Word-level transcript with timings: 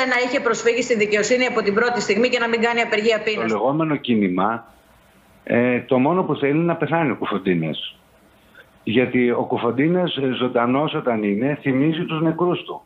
να 0.00 0.16
είχε 0.24 0.40
προσφύγει 0.40 0.82
στη 0.82 0.96
δικαιοσύνη 0.96 1.44
από 1.46 1.62
την 1.62 1.74
πρώτη 1.74 2.00
στιγμή 2.00 2.28
και 2.28 2.38
να 2.38 2.48
μην 2.48 2.60
κάνει 2.60 2.80
απεργία 2.80 3.22
πείνας. 3.22 3.52
Το 3.52 3.58
λεγόμενο 3.58 3.96
κίνημα, 3.96 4.66
ε, 5.44 5.80
το 5.80 5.98
μόνο 5.98 6.22
που 6.22 6.36
θέλει 6.36 6.52
είναι 6.52 6.62
να 6.62 6.76
πεθάνει 6.76 7.10
ο 7.10 7.16
Κουφοντίνες. 7.16 7.96
Γιατί 8.84 9.30
ο 9.30 9.44
Κουφοντίνες 9.44 10.16
ε, 10.16 10.32
ζωντανός 10.38 10.94
όταν 10.94 11.22
είναι 11.22 11.58
θυμίζει 11.60 12.04
τους 12.04 12.22
νεκρούς 12.22 12.62
του. 12.62 12.82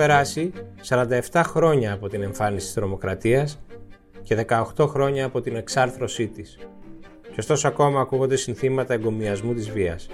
Περάσει 0.00 0.52
47 0.88 1.42
χρόνια 1.44 1.92
από 1.92 2.08
την 2.08 2.22
εμφάνιση 2.22 2.64
της 2.64 2.74
τρομοκρατίας 2.74 3.60
και 4.22 4.46
18 4.76 4.86
χρόνια 4.88 5.24
από 5.24 5.40
την 5.40 5.56
εξάρθρωσή 5.56 6.26
της. 6.26 6.58
Και 7.22 7.36
ωστόσο 7.38 7.68
ακόμα 7.68 8.00
ακούγονται 8.00 8.36
συνθήματα 8.36 8.94
εγκομιασμού 8.94 9.54
της 9.54 9.70
βίας. 9.70 10.06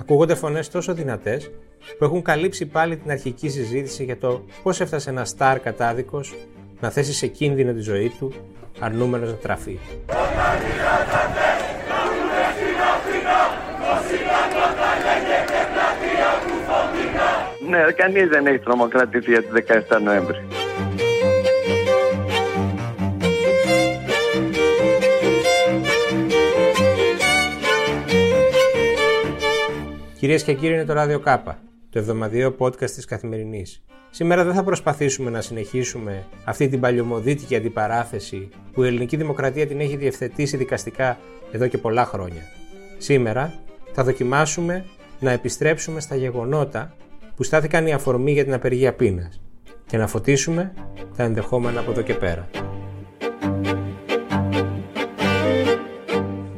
Ακούγονται 0.00 0.34
φωνές 0.34 0.68
τόσο 0.68 0.94
δυνατές 0.94 1.50
που 1.98 2.04
έχουν 2.04 2.22
καλύψει 2.22 2.66
πάλι 2.66 2.96
την 2.96 3.10
αρχική 3.10 3.48
συζήτηση 3.48 4.04
για 4.04 4.18
το 4.18 4.44
πώς 4.62 4.80
έφτασε 4.80 5.10
ένα 5.10 5.24
στάρ 5.24 5.60
κατάδικος 5.60 6.34
να 6.80 6.90
θέσει 6.90 7.12
σε 7.12 7.26
κίνδυνο 7.26 7.72
τη 7.72 7.80
ζωή 7.80 8.12
του 8.18 8.32
αρνούμενος 8.80 9.30
να 9.30 9.36
τραφεί. 9.36 9.78
Ναι, 17.68 17.92
κανείς 17.92 18.28
δεν 18.28 18.46
έχει 18.46 18.58
τρομοκρατήσει 18.58 19.30
για 19.30 19.42
τι 19.42 19.48
17 19.88 20.00
Νοέμβρη. 20.02 20.36
Κυρίες 30.18 30.42
και 30.42 30.52
κύριοι, 30.52 30.74
είναι 30.74 30.84
το 30.84 30.92
Ράδιο 30.92 31.18
Κάπα, 31.18 31.58
το 31.90 31.98
εβδομαδιαίο 31.98 32.56
podcast 32.58 32.90
της 32.90 33.04
Καθημερινής. 33.04 33.82
Σήμερα 34.10 34.44
δεν 34.44 34.54
θα 34.54 34.62
προσπαθήσουμε 34.62 35.30
να 35.30 35.40
συνεχίσουμε 35.40 36.26
αυτή 36.44 36.68
την 36.68 36.80
παλιωμοδίτικη 36.80 37.56
αντιπαράθεση 37.56 38.48
που 38.72 38.82
η 38.82 38.86
ελληνική 38.86 39.16
δημοκρατία 39.16 39.66
την 39.66 39.80
έχει 39.80 39.96
διευθετήσει 39.96 40.56
δικαστικά 40.56 41.18
εδώ 41.52 41.66
και 41.66 41.78
πολλά 41.78 42.04
χρόνια. 42.04 42.42
Σήμερα 42.98 43.54
θα 43.92 44.04
δοκιμάσουμε 44.04 44.84
να 45.20 45.30
επιστρέψουμε 45.30 46.00
στα 46.00 46.16
γεγονότα 46.16 46.94
που 47.38 47.44
στάθηκαν 47.44 47.86
η 47.86 47.92
αφορμή 47.92 48.32
για 48.32 48.44
την 48.44 48.54
απεργία 48.54 48.94
πείνας 48.94 49.40
και 49.86 49.96
να 49.96 50.06
φωτίσουμε 50.06 50.72
τα 51.16 51.22
ενδεχόμενα 51.22 51.80
από 51.80 51.90
εδώ 51.90 52.02
και 52.02 52.14
πέρα. 52.14 52.48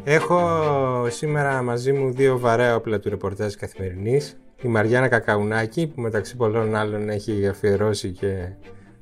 Έχω 0.05 0.41
σήμερα 1.09 1.63
μαζί 1.63 1.93
μου 1.93 2.13
δύο 2.13 2.39
βαρέα 2.39 2.75
όπλα 2.75 3.01
του 3.01 3.09
ρεπορτάζ 3.09 3.55
Καθημερινής. 3.55 4.41
Η 4.63 4.69
Μαριάννα 4.69 5.09
Κακαουνάκη 5.09 5.87
που 5.87 6.01
μεταξύ 6.01 6.37
πολλών 6.37 6.75
άλλων 6.75 7.09
έχει 7.09 7.49
αφιερώσει 7.49 8.11
και 8.11 8.49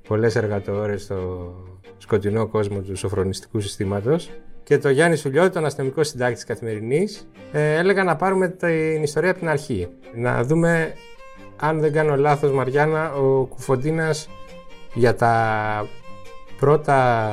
πολλές 0.08 0.36
εργατόρες 0.36 1.02
στο 1.02 1.54
σκοτεινό 1.98 2.46
κόσμο 2.46 2.80
του 2.80 2.96
σοφρονιστικού 2.96 3.60
συστήματος 3.60 4.30
και 4.62 4.78
το 4.78 4.88
Γιάννη 4.88 5.16
Σουλιώτη, 5.16 5.50
τον 5.50 5.64
αστυνομικό 5.64 6.04
συντάκτη 6.04 6.34
της 6.34 6.44
Καθημερινής, 6.44 7.28
ε, 7.52 7.74
έλεγα 7.74 8.04
να 8.04 8.16
πάρουμε 8.16 8.48
την 8.48 9.02
ιστορία 9.02 9.30
από 9.30 9.38
την 9.38 9.48
αρχή. 9.48 9.88
Να 10.14 10.44
δούμε 10.44 10.92
αν 11.60 11.80
δεν 11.80 11.92
κάνω 11.92 12.16
λάθος 12.16 12.52
Μαριάννα, 12.52 13.12
ο 13.12 13.44
Κουφοντίνας 13.44 14.28
για 14.94 15.14
τα 15.14 15.86
πρώτα 16.58 17.30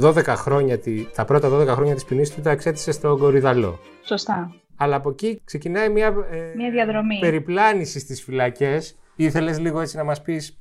12 0.00 0.24
χρόνια, 0.26 0.80
τα 1.14 1.24
πρώτα 1.24 1.48
12 1.48 1.66
χρόνια 1.66 1.94
της 1.94 2.04
ποινής 2.04 2.34
του 2.34 2.40
τα 2.40 2.50
εξέτησε 2.50 2.92
στο 2.92 3.16
Κορυδαλό. 3.16 3.78
Σωστά. 4.04 4.54
Αλλά 4.76 4.96
από 4.96 5.10
εκεί 5.10 5.40
ξεκινάει 5.44 5.88
μια, 5.88 6.06
ε, 6.30 6.52
μια 6.56 6.70
διαδρομή. 6.70 7.18
περιπλάνηση 7.20 7.98
στις 7.98 8.22
φυλακές. 8.22 8.98
Ήθελες 9.16 9.58
λίγο 9.58 9.80
έτσι 9.80 9.96
να 9.96 10.04
μας 10.04 10.22
πεις 10.22 10.58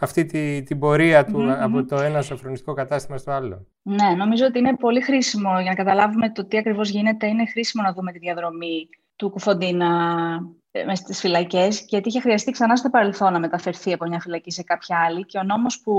αυτή 0.00 0.24
τη, 0.24 0.62
την 0.62 0.78
πορεία 0.78 1.24
του 1.24 1.52
από 1.52 1.84
το 1.84 1.96
ένα 1.96 2.22
σοφρονιστικό 2.22 2.72
κατάστημα 2.72 3.18
στο 3.18 3.30
άλλο; 3.30 3.66
Ναι, 3.82 4.14
νομίζω 4.16 4.46
ότι 4.46 4.58
είναι 4.58 4.76
πολύ 4.76 5.00
χρήσιμο 5.00 5.50
για 5.60 5.70
να 5.70 5.74
καταλάβουμε 5.74 6.30
το 6.30 6.46
τι 6.46 6.56
ακριβώς 6.58 6.88
γίνεται. 6.88 7.26
Είναι 7.26 7.46
χρήσιμο 7.46 7.82
να 7.82 7.92
δούμε 7.92 8.12
τη 8.12 8.18
διαδρομή 8.18 8.88
του 9.16 9.30
Κουφοντίνα 9.30 9.86
ε, 9.86 10.63
μες 10.86 10.98
στις 10.98 11.20
φυλακές, 11.20 11.84
γιατί 11.88 12.08
είχε 12.08 12.20
χρειαστεί 12.20 12.50
ξανά 12.50 12.76
στο 12.76 12.90
παρελθόν 12.90 13.32
να 13.32 13.38
μεταφερθεί 13.38 13.92
από 13.92 14.06
μια 14.06 14.20
φυλακή 14.20 14.50
σε 14.50 14.62
κάποια 14.62 14.98
άλλη 15.06 15.24
και 15.24 15.38
ο 15.38 15.42
νόμος 15.42 15.80
που 15.80 15.94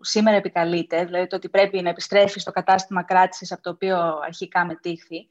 σήμερα 0.00 0.36
επικαλείται, 0.36 1.04
δηλαδή 1.04 1.26
το 1.26 1.36
ότι 1.36 1.48
πρέπει 1.48 1.82
να 1.82 1.88
επιστρέφει 1.88 2.40
στο 2.40 2.50
κατάστημα 2.50 3.02
κράτησης 3.02 3.52
από 3.52 3.62
το 3.62 3.70
οποίο 3.70 3.98
αρχικά 4.26 4.64
μετήχθη, 4.64 5.28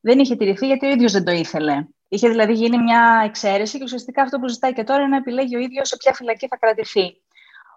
δεν 0.00 0.18
είχε 0.18 0.36
τηρηθεί 0.36 0.66
γιατί 0.66 0.86
ο 0.86 0.90
ίδιος 0.90 1.12
δεν 1.12 1.24
το 1.24 1.30
ήθελε. 1.30 1.86
Είχε 2.08 2.28
δηλαδή 2.28 2.52
γίνει 2.52 2.78
μια 2.78 3.22
εξαίρεση 3.24 3.78
και 3.78 3.84
ουσιαστικά 3.84 4.22
αυτό 4.22 4.38
που 4.38 4.48
ζητάει 4.48 4.72
και 4.72 4.84
τώρα 4.84 5.00
είναι 5.00 5.10
να 5.10 5.16
επιλέγει 5.16 5.56
ο 5.56 5.58
ίδιος 5.58 5.88
σε 5.88 5.96
ποια 5.96 6.12
φυλακή 6.12 6.46
θα 6.48 6.56
κρατηθεί. 6.56 7.21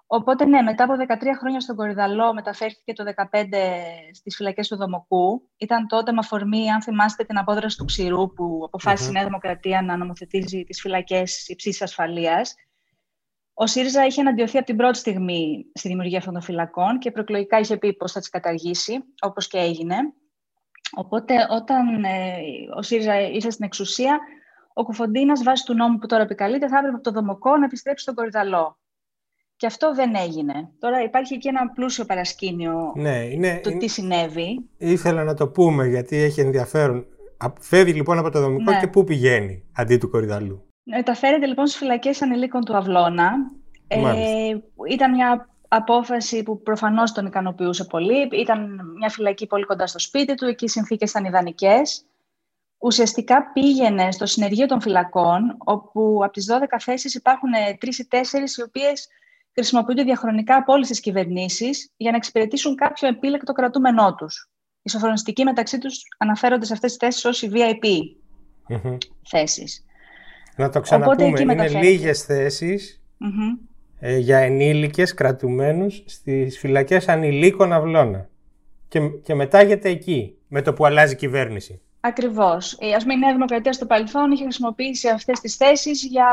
Οπότε 0.08 0.46
ναι, 0.46 0.62
μετά 0.62 0.84
από 0.84 0.94
13 1.08 1.38
χρόνια 1.40 1.60
στον 1.60 1.76
Κορυδαλό 1.76 2.34
μεταφέρθηκε 2.34 2.94
το 2.94 3.04
2015 3.32 3.44
στις 4.14 4.36
φυλακές 4.36 4.68
του 4.68 4.76
Δομοκού. 4.76 5.50
Ήταν 5.58 5.88
τότε 5.88 6.12
με 6.12 6.18
αφορμή, 6.20 6.72
αν 6.72 6.82
θυμάστε, 6.82 7.24
την 7.24 7.38
απόδραση 7.38 7.78
του 7.78 7.86
Ξηρού 7.86 8.34
που 8.34 8.62
αποφάσισε 8.66 9.10
η 9.10 9.14
Νέα 9.14 9.24
Δημοκρατία 9.24 9.82
να 9.82 9.98
νομοθετήσει 9.98 10.64
τις 10.64 10.82
φυλακές 10.82 11.48
υψής 11.48 11.82
ασφαλείας. 11.82 12.56
Ο 13.54 13.68
ΣΥΡΙΖΑ 13.68 14.06
είχε 14.06 14.22
εναντιωθεί 14.22 14.58
από 14.58 14.66
την 14.66 14.76
πρώτη 14.76 14.98
στιγμή 14.98 15.66
στη 15.74 15.88
δημιουργία 15.88 16.18
αυτών 16.18 16.34
των 16.34 16.42
φυλακών 16.42 17.00
και 17.00 17.12
προεκλογικά 17.12 17.60
είχε 17.60 17.78
πει 17.78 17.94
πώς 17.94 18.12
θα 18.12 18.20
τις 18.20 18.30
καταργήσει, 18.30 19.04
όπως 19.22 19.48
και 19.48 19.58
έγινε. 19.58 19.96
Οπότε 20.96 21.48
όταν 21.50 22.04
ε, 22.04 22.38
ο 22.76 22.82
ΣΥΡΙΖΑ 22.82 23.22
ήρθε 23.22 23.50
στην 23.50 23.66
εξουσία, 23.66 24.20
ο 24.74 24.84
Κουφοντίνας 24.84 25.44
βάσει 25.44 25.66
του 25.66 25.74
νόμου 25.74 25.98
που 25.98 26.08
τώρα 26.08 26.24
επικαλείται 26.24 26.68
θα 26.68 26.78
έπρεπε 26.78 26.96
από 26.96 27.04
το 27.04 27.12
Δομοκό 27.12 27.58
να 27.58 27.66
επιστρέψει 27.66 28.04
στον 28.04 28.16
Κορυδαλό. 28.16 28.78
Και 29.66 29.72
αυτό 29.72 29.94
δεν 29.94 30.16
έγινε. 30.16 30.70
Τώρα 30.80 31.04
υπάρχει 31.04 31.34
εκεί 31.34 31.48
ένα 31.48 31.70
πλούσιο 31.70 32.06
παρασκήνιο 32.06 32.94
ναι, 32.96 33.18
είναι, 33.18 33.60
το 33.64 33.78
τι 33.78 33.88
συνέβη. 33.88 34.66
Ήθελα 34.78 35.24
να 35.24 35.34
το 35.34 35.48
πούμε 35.48 35.88
γιατί 35.88 36.18
έχει 36.18 36.42
ενδιαφέρον. 36.42 37.06
Φεύγει 37.60 37.94
λοιπόν 37.94 38.18
από 38.18 38.30
το 38.30 38.40
δομικό 38.40 38.72
ναι. 38.72 38.80
και 38.80 38.88
πού 38.88 39.04
πηγαίνει 39.04 39.64
αντί 39.76 39.98
του 39.98 40.10
κορυδαλού. 40.10 40.66
Μεταφέρεται 40.84 41.46
λοιπόν 41.46 41.68
στις 41.68 41.80
φυλακές 41.80 42.22
ανηλίκων 42.22 42.64
του 42.64 42.76
Αυλώνα. 42.76 43.32
Ε, 43.88 43.98
ήταν 44.90 45.12
μια 45.12 45.50
απόφαση 45.68 46.44
που 46.44 46.62
προφανώς 46.62 47.12
τον 47.12 47.26
ικανοποιούσε 47.26 47.84
πολύ. 47.84 48.28
Ήταν 48.32 48.80
μια 48.98 49.10
φυλακή 49.10 49.48
πολύ 49.48 49.64
κοντά 49.64 49.88
στο 49.88 50.00
σπίτι 50.00 50.36
του, 50.36 50.46
εκεί 50.46 50.66
οι 50.66 50.70
συνθήκες 50.70 51.10
ήταν 51.10 51.26
ιδανικές. 51.26 52.06
Ουσιαστικά 52.78 53.52
πήγαινε 53.54 54.12
στο 54.12 54.26
συνεργείο 54.26 54.66
των 54.66 54.82
φυλακών, 54.82 55.56
όπου 55.58 56.20
από 56.24 56.32
τις 56.32 56.48
12 56.52 56.78
θέσεις 56.80 57.16
υπάρχουν 57.16 57.50
τρεις 57.80 58.00
ή 58.00 58.08
τέσσερις 58.08 58.58
οι 58.58 58.62
οποίες 58.62 59.08
χρησιμοποιούνται 59.56 60.04
διαχρονικά 60.04 60.56
από 60.56 60.74
όλες 60.74 60.88
τις 60.88 61.00
κυβερνήσεις 61.00 61.92
για 61.98 62.12
να 62.12 62.18
εξυπηρετήσουν 62.18 62.76
κάποιο 62.76 63.08
επίλεκτο 63.08 63.54
κρατούμενό 63.54 64.16
τους. 64.16 64.50
Οι 64.82 64.90
σοφρονιστικοί 64.90 65.44
μεταξύ 65.44 65.78
τους 65.78 66.02
αναφέρονται 66.18 66.66
σε 66.66 66.74
αυτές 66.74 66.90
τις 66.90 67.00
θέσεις 67.00 67.26
ως 67.26 67.42
οι 67.42 67.50
VIP 67.54 67.86
mm 68.70 68.98
θέσεις. 69.30 69.86
Να 70.56 70.70
το 70.70 70.80
ξαναπούμε. 70.80 71.40
είναι 71.40 71.68
λίγες 71.68 72.30
ε, 74.00 74.18
για 74.18 74.38
ενήλικες 74.38 75.14
κρατουμένους 75.14 76.04
στις 76.06 76.60
φυλακές 76.60 77.08
ανηλίκων 77.08 77.74
αυλώνα. 77.74 78.30
Και, 78.88 79.00
και 79.10 79.36
μετάγεται 79.36 79.90
εκεί, 79.90 80.38
με 80.48 80.62
το 80.62 80.74
που 80.74 80.86
αλλάζει 80.86 81.14
η 81.14 81.16
κυβέρνηση. 81.16 81.82
Ακριβώς. 82.00 82.74
Α 82.74 82.98
πούμε, 82.98 83.14
η 83.14 83.18
Νέα 83.18 83.34
Δημοκρατία 83.34 83.74
στο 83.74 83.86
παρελθόν 83.86 84.32
είχε 84.32 84.44
χρησιμοποιήσει 84.44 85.10
αυτές 85.10 85.40
τις 85.40 85.56
θέσεις 85.56 86.04
για 86.04 86.28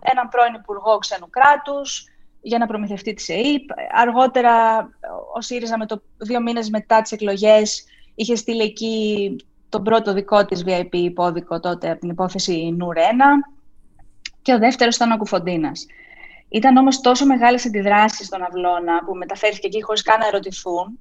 έναν 0.00 0.28
πρώην 0.28 0.54
Υπουργό 0.54 0.98
ξένου 0.98 1.30
κράτους, 1.30 2.08
για 2.44 2.58
να 2.58 2.66
προμηθευτεί 2.66 3.14
της 3.14 3.28
ΕΕΠ. 3.28 3.70
Αργότερα, 3.92 4.82
ο 5.34 5.40
ΣΥΡΙΖΑ 5.40 5.78
με 5.78 5.86
το 5.86 6.02
δύο 6.16 6.42
μήνες 6.42 6.70
μετά 6.70 7.02
τις 7.02 7.12
εκλογές 7.12 7.84
είχε 8.14 8.34
στείλει 8.34 8.62
εκεί 8.62 9.36
τον 9.68 9.82
πρώτο 9.82 10.12
δικό 10.12 10.44
της 10.44 10.64
VIP 10.66 10.94
υπόδικο 10.94 11.60
τότε 11.60 11.90
από 11.90 12.00
την 12.00 12.08
υπόθεση 12.08 12.74
Νουρ 12.78 12.96
1 12.96 13.00
και 14.42 14.52
ο 14.52 14.58
δεύτερος 14.58 14.96
ήταν 14.96 15.10
ο 15.10 15.16
Κουφοντίνας. 15.16 15.86
Ήταν 16.48 16.76
όμως 16.76 17.00
τόσο 17.00 17.26
μεγάλες 17.26 17.66
αντιδράσεις 17.66 18.26
στον 18.26 18.42
Αυλώνα 18.42 19.04
που 19.04 19.14
μεταφέρθηκε 19.14 19.66
εκεί 19.66 19.82
χωρίς 19.82 20.02
καν 20.02 20.18
να 20.18 20.26
ερωτηθούν 20.26 20.98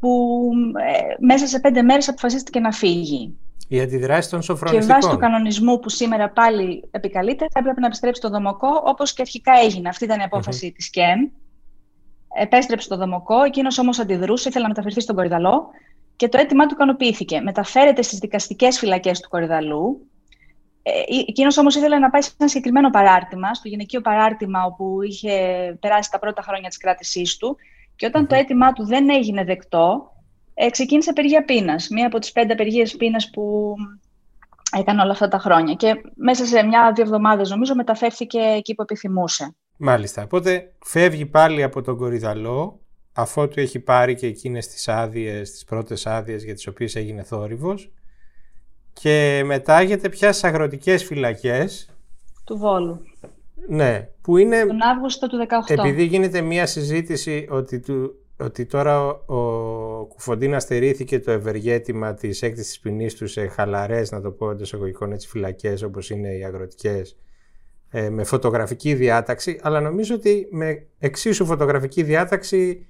που 0.00 0.50
ε, 0.74 1.14
μέσα 1.26 1.46
σε 1.46 1.60
πέντε 1.60 1.82
μέρες 1.82 2.08
αποφασίστηκε 2.08 2.60
να 2.60 2.72
φύγει. 2.72 3.38
Η 3.72 3.80
αντιδράση 3.80 4.30
των 4.30 4.42
σοφρονιστικών. 4.42 4.96
Και 4.96 5.06
βάσει 5.06 5.14
του 5.14 5.20
κανονισμού 5.20 5.78
που 5.78 5.88
σήμερα 5.88 6.30
πάλι 6.30 6.88
επικαλείται, 6.90 7.46
θα 7.52 7.58
έπρεπε 7.58 7.80
να 7.80 7.86
επιστρέψει 7.86 8.20
στο 8.20 8.30
Δομοκό, 8.30 8.82
όπως 8.84 9.12
και 9.12 9.22
αρχικά 9.22 9.52
έγινε. 9.64 9.88
Αυτή 9.88 10.04
ήταν 10.04 10.20
η 10.20 10.22
απόφαση 10.22 10.68
mm-hmm. 10.68 10.76
της 10.76 10.90
ΚΕΝ. 10.90 11.30
Επέστρεψε 12.34 12.86
στο 12.86 12.96
Δομοκό, 12.96 13.42
εκείνος 13.42 13.78
όμως 13.78 13.98
αντιδρούσε, 13.98 14.48
ήθελε 14.48 14.62
να 14.62 14.68
μεταφερθεί 14.68 15.00
στον 15.00 15.16
Κορυδαλό 15.16 15.68
και 16.16 16.28
το 16.28 16.38
αίτημά 16.38 16.66
του 16.66 16.74
ικανοποιήθηκε. 16.74 17.40
Μεταφέρεται 17.40 18.02
στις 18.02 18.18
δικαστικές 18.18 18.78
φυλακές 18.78 19.20
του 19.20 19.28
Κορυδαλού. 19.28 20.06
Ε, 20.82 20.90
εκείνος 21.28 21.58
όμως 21.58 21.74
ήθελε 21.76 21.98
να 21.98 22.10
πάει 22.10 22.22
σε 22.22 22.30
ένα 22.38 22.48
συγκεκριμένο 22.48 22.90
παράρτημα, 22.90 23.54
στο 23.54 23.68
γυναικείο 23.68 24.00
παράρτημα 24.00 24.64
όπου 24.64 25.02
είχε 25.02 25.32
περάσει 25.80 26.10
τα 26.10 26.18
πρώτα 26.18 26.42
χρόνια 26.42 26.68
της 26.68 26.78
κράτησής 26.78 27.36
του 27.36 27.56
και 27.96 28.06
όταν 28.06 28.26
το 28.26 28.34
αίτημά 28.34 28.72
του 28.72 28.86
δεν 28.86 29.10
έγινε 29.10 29.44
δεκτό, 29.44 30.12
ε, 30.62 30.70
ξεκίνησε 30.70 31.10
απεργία 31.10 31.44
πείνας. 31.44 31.88
Μία 31.88 32.06
από 32.06 32.18
τις 32.18 32.32
πέντε 32.32 32.52
απεργίες 32.52 32.96
πείνας 32.96 33.30
που 33.30 33.74
έκανε 34.78 35.02
όλα 35.02 35.12
αυτά 35.12 35.28
τα 35.28 35.38
χρόνια. 35.38 35.74
Και 35.74 35.94
μέσα 36.14 36.44
σε 36.44 36.62
μια-δύο 36.62 37.04
εβδομάδες 37.04 37.50
νομίζω 37.50 37.74
μεταφέρθηκε 37.74 38.38
εκεί 38.38 38.74
που 38.74 38.82
επιθυμούσε. 38.82 39.54
Μάλιστα. 39.76 40.22
Οπότε 40.22 40.72
φεύγει 40.84 41.26
πάλι 41.26 41.62
από 41.62 41.82
τον 41.82 41.96
Κορυδαλό 41.96 42.80
αφότου 43.12 43.60
έχει 43.60 43.78
πάρει 43.78 44.14
και 44.14 44.26
εκείνες 44.26 44.66
τις 44.66 44.88
άδειες, 44.88 45.50
τις 45.50 45.64
πρώτες 45.64 46.06
άδειες 46.06 46.44
για 46.44 46.54
τις 46.54 46.66
οποίες 46.66 46.96
έγινε 46.96 47.22
θόρυβος 47.22 47.92
και 48.92 49.42
μετάγεται 49.44 50.08
πια 50.08 50.32
στις 50.32 50.44
αγροτικές 50.44 51.04
φυλακές 51.04 51.90
του 52.44 52.58
Βόλου. 52.58 53.00
Ναι, 53.68 54.08
που 54.22 54.36
είναι... 54.36 54.66
Τον 54.66 54.82
Αύγουστο 54.82 55.26
του 55.26 55.46
18. 55.68 55.78
Επειδή 55.78 56.04
γίνεται 56.04 56.40
μια 56.40 56.66
συζήτηση 56.66 57.46
ότι, 57.50 57.80
του, 57.80 58.14
ότι 58.40 58.66
τώρα 58.66 59.06
ο, 59.06 59.36
ο 59.36 60.06
Κουφοντίνα 60.06 60.60
στερήθηκε 60.60 61.20
το 61.20 61.30
ευεργέτημα 61.30 62.14
της 62.14 62.42
έκτησης 62.42 62.80
ποινής 62.80 63.14
του 63.14 63.26
σε 63.26 63.46
χαλαρές, 63.46 64.10
να 64.10 64.20
το 64.20 64.30
πω 64.30 64.50
εντός 64.50 64.72
εγωγικών 64.72 65.12
έτσι, 65.12 65.28
φυλακές 65.28 65.82
όπως 65.82 66.10
είναι 66.10 66.36
οι 66.36 66.44
αγροτικές 66.44 67.16
ε, 67.90 68.10
με 68.10 68.24
φωτογραφική 68.24 68.94
διάταξη, 68.94 69.58
αλλά 69.62 69.80
νομίζω 69.80 70.14
ότι 70.14 70.48
με 70.50 70.86
εξίσου 70.98 71.46
φωτογραφική 71.46 72.02
διάταξη 72.02 72.86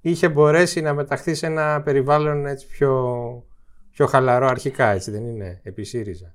είχε 0.00 0.28
μπορέσει 0.28 0.80
να 0.80 0.94
μεταχθεί 0.94 1.34
σε 1.34 1.46
ένα 1.46 1.82
περιβάλλον 1.82 2.46
έτσι 2.46 2.66
πιο, 2.66 3.44
πιο 3.90 4.06
χαλαρό 4.06 4.46
αρχικά, 4.46 4.86
έτσι 4.86 5.10
δεν 5.10 5.26
είναι, 5.26 5.60
επί 5.62 5.84
ΣΥΡΙΖΑ. 5.84 6.34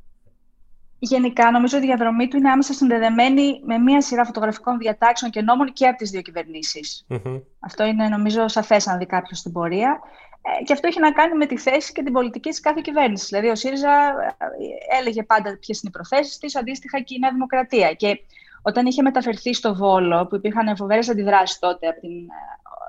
Γενικά, 0.99 1.51
νομίζω 1.51 1.77
ότι 1.77 1.85
η 1.85 1.89
διαδρομή 1.89 2.27
του 2.27 2.37
είναι 2.37 2.49
άμεσα 2.49 2.73
συνδεδεμένη 2.73 3.61
με 3.63 3.77
μία 3.77 4.01
σειρά 4.01 4.25
φωτογραφικών 4.25 4.77
διατάξεων 4.77 5.31
και 5.31 5.41
νόμων 5.41 5.73
και 5.73 5.87
από 5.87 5.97
τις 5.97 6.09
δύο 6.09 6.21
Αυτό 7.59 7.85
είναι, 7.85 8.07
νομίζω, 8.07 8.47
σαφές 8.47 8.87
αν 8.87 8.97
δει 8.97 9.05
κάποιος 9.05 9.41
την 9.41 9.51
πορεία. 9.51 9.99
Ε, 10.41 10.63
και 10.63 10.73
αυτό 10.73 10.87
έχει 10.87 10.99
να 10.99 11.11
κάνει 11.11 11.35
με 11.35 11.45
τη 11.45 11.57
θέση 11.57 11.91
και 11.91 12.03
την 12.03 12.13
πολιτική 12.13 12.49
της 12.49 12.59
κάθε 12.59 12.81
κυβέρνησης. 12.83 13.27
Δηλαδή, 13.27 13.47
ο 13.47 13.55
ΣΥΡΙΖΑ 13.55 13.89
ε, 13.89 14.97
έλεγε 14.99 15.23
πάντα 15.23 15.57
ποιες 15.57 15.81
είναι 15.81 15.91
οι 15.93 15.97
προθέσεις 15.97 16.37
της, 16.37 16.55
αντίστοιχα 16.55 16.99
και 16.99 17.13
η 17.15 17.19
Νέα 17.19 17.31
Δημοκρατία. 17.31 17.93
Και 17.93 18.19
όταν 18.61 18.85
είχε 18.85 19.01
μεταφερθεί 19.01 19.53
στο 19.53 19.75
Βόλο, 19.75 20.27
που 20.27 20.35
υπήρχαν 20.35 20.75
φοβερές 20.75 21.09
αντιδράσεις 21.09 21.59
τότε 21.59 21.87
από 21.87 21.99
την 21.99 22.09
ε, 22.09 22.23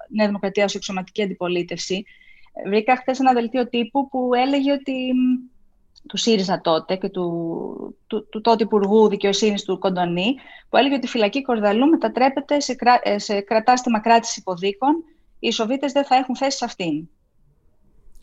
Νέα 0.08 0.26
Δημοκρατία 0.26 0.64
ως 0.64 0.74
εξωματική 0.74 1.22
αντιπολίτευση, 1.22 2.04
βρήκα 2.66 2.96
χθες 2.96 3.20
ένα 3.20 3.32
δελτίο 3.32 3.68
τύπου 3.68 4.08
που 4.08 4.34
έλεγε 4.34 4.72
ότι 4.72 5.12
του 6.08 6.16
ΣΥΡΙΖΑ 6.16 6.60
τότε 6.60 6.96
και 6.96 7.08
του, 7.08 7.96
του, 8.06 8.28
του 8.28 8.40
τότε 8.40 8.62
Υπουργού 8.62 9.08
Δικαιοσύνης 9.08 9.64
του 9.64 9.78
Κοντονή, 9.78 10.34
που 10.68 10.76
έλεγε 10.76 10.94
ότι 10.94 11.06
η 11.06 11.08
φυλακή 11.08 11.42
Κορδαλού 11.42 11.88
μετατρέπεται 11.88 12.60
σε, 12.60 12.74
κρα, 12.74 13.00
σε 13.16 13.40
κρατάστημα 13.40 14.00
κράτησης 14.00 14.36
υποδίκων. 14.36 15.04
Οι 15.38 15.50
Σοβίτες 15.50 15.92
δεν 15.92 16.04
θα 16.04 16.16
έχουν 16.16 16.36
θέση 16.36 16.56
σε 16.56 16.64
αυτήν. 16.64 17.08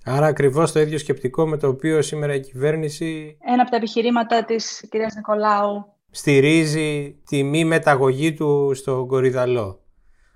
Άρα 0.05 0.25
ακριβώς 0.25 0.71
το 0.71 0.79
ίδιο 0.79 0.97
σκεπτικό 0.97 1.47
με 1.47 1.57
το 1.57 1.67
οποίο 1.67 2.01
σήμερα 2.01 2.33
η 2.33 2.39
κυβέρνηση... 2.39 3.37
Ένα 3.45 3.61
από 3.61 3.71
τα 3.71 3.77
επιχειρήματα 3.77 4.45
της 4.45 4.85
κυρίας 4.89 5.15
Νικολάου. 5.15 5.85
Στηρίζει 6.11 7.19
τη 7.25 7.43
μη 7.43 7.65
μεταγωγή 7.65 8.33
του 8.33 8.71
στο 8.73 9.05
Κορυδαλό. 9.07 9.79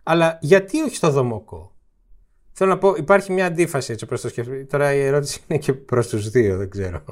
Αλλά 0.03 0.37
γιατί 0.41 0.81
όχι 0.81 0.95
στο 0.95 1.09
Δομοκό. 1.11 1.68
Θέλω 2.51 2.69
να 2.69 2.77
πω, 2.77 2.95
υπάρχει 2.95 3.31
μια 3.31 3.45
αντίφαση 3.45 3.91
έτσι 3.91 4.05
προς 4.05 4.21
το 4.21 4.29
σκεφτεί. 4.29 4.65
Τώρα 4.65 4.93
η 4.93 4.99
ερώτηση 4.99 5.41
είναι 5.47 5.59
και 5.59 5.73
προς 5.73 6.07
τους 6.07 6.29
δύο, 6.29 6.57
δεν 6.57 6.69
ξέρω. 6.69 7.03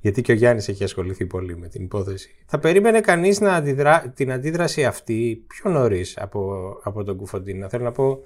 Γιατί 0.00 0.22
και 0.22 0.32
ο 0.32 0.34
Γιάννης 0.34 0.68
έχει 0.68 0.84
ασχοληθεί 0.84 1.26
πολύ 1.26 1.56
με 1.56 1.68
την 1.68 1.84
υπόθεση. 1.84 2.34
Θα 2.46 2.58
περίμενε 2.58 3.00
κανείς 3.00 3.40
να 3.40 3.54
αντιδρά, 3.54 4.12
την 4.14 4.32
αντίδραση 4.32 4.84
αυτή 4.84 5.44
πιο 5.46 5.70
νωρίς 5.70 6.18
από, 6.18 6.72
από 6.82 7.04
τον 7.04 7.16
Κουφοντίνα. 7.16 7.68
Θέλω 7.68 7.84
να 7.84 7.92
πω, 7.92 8.18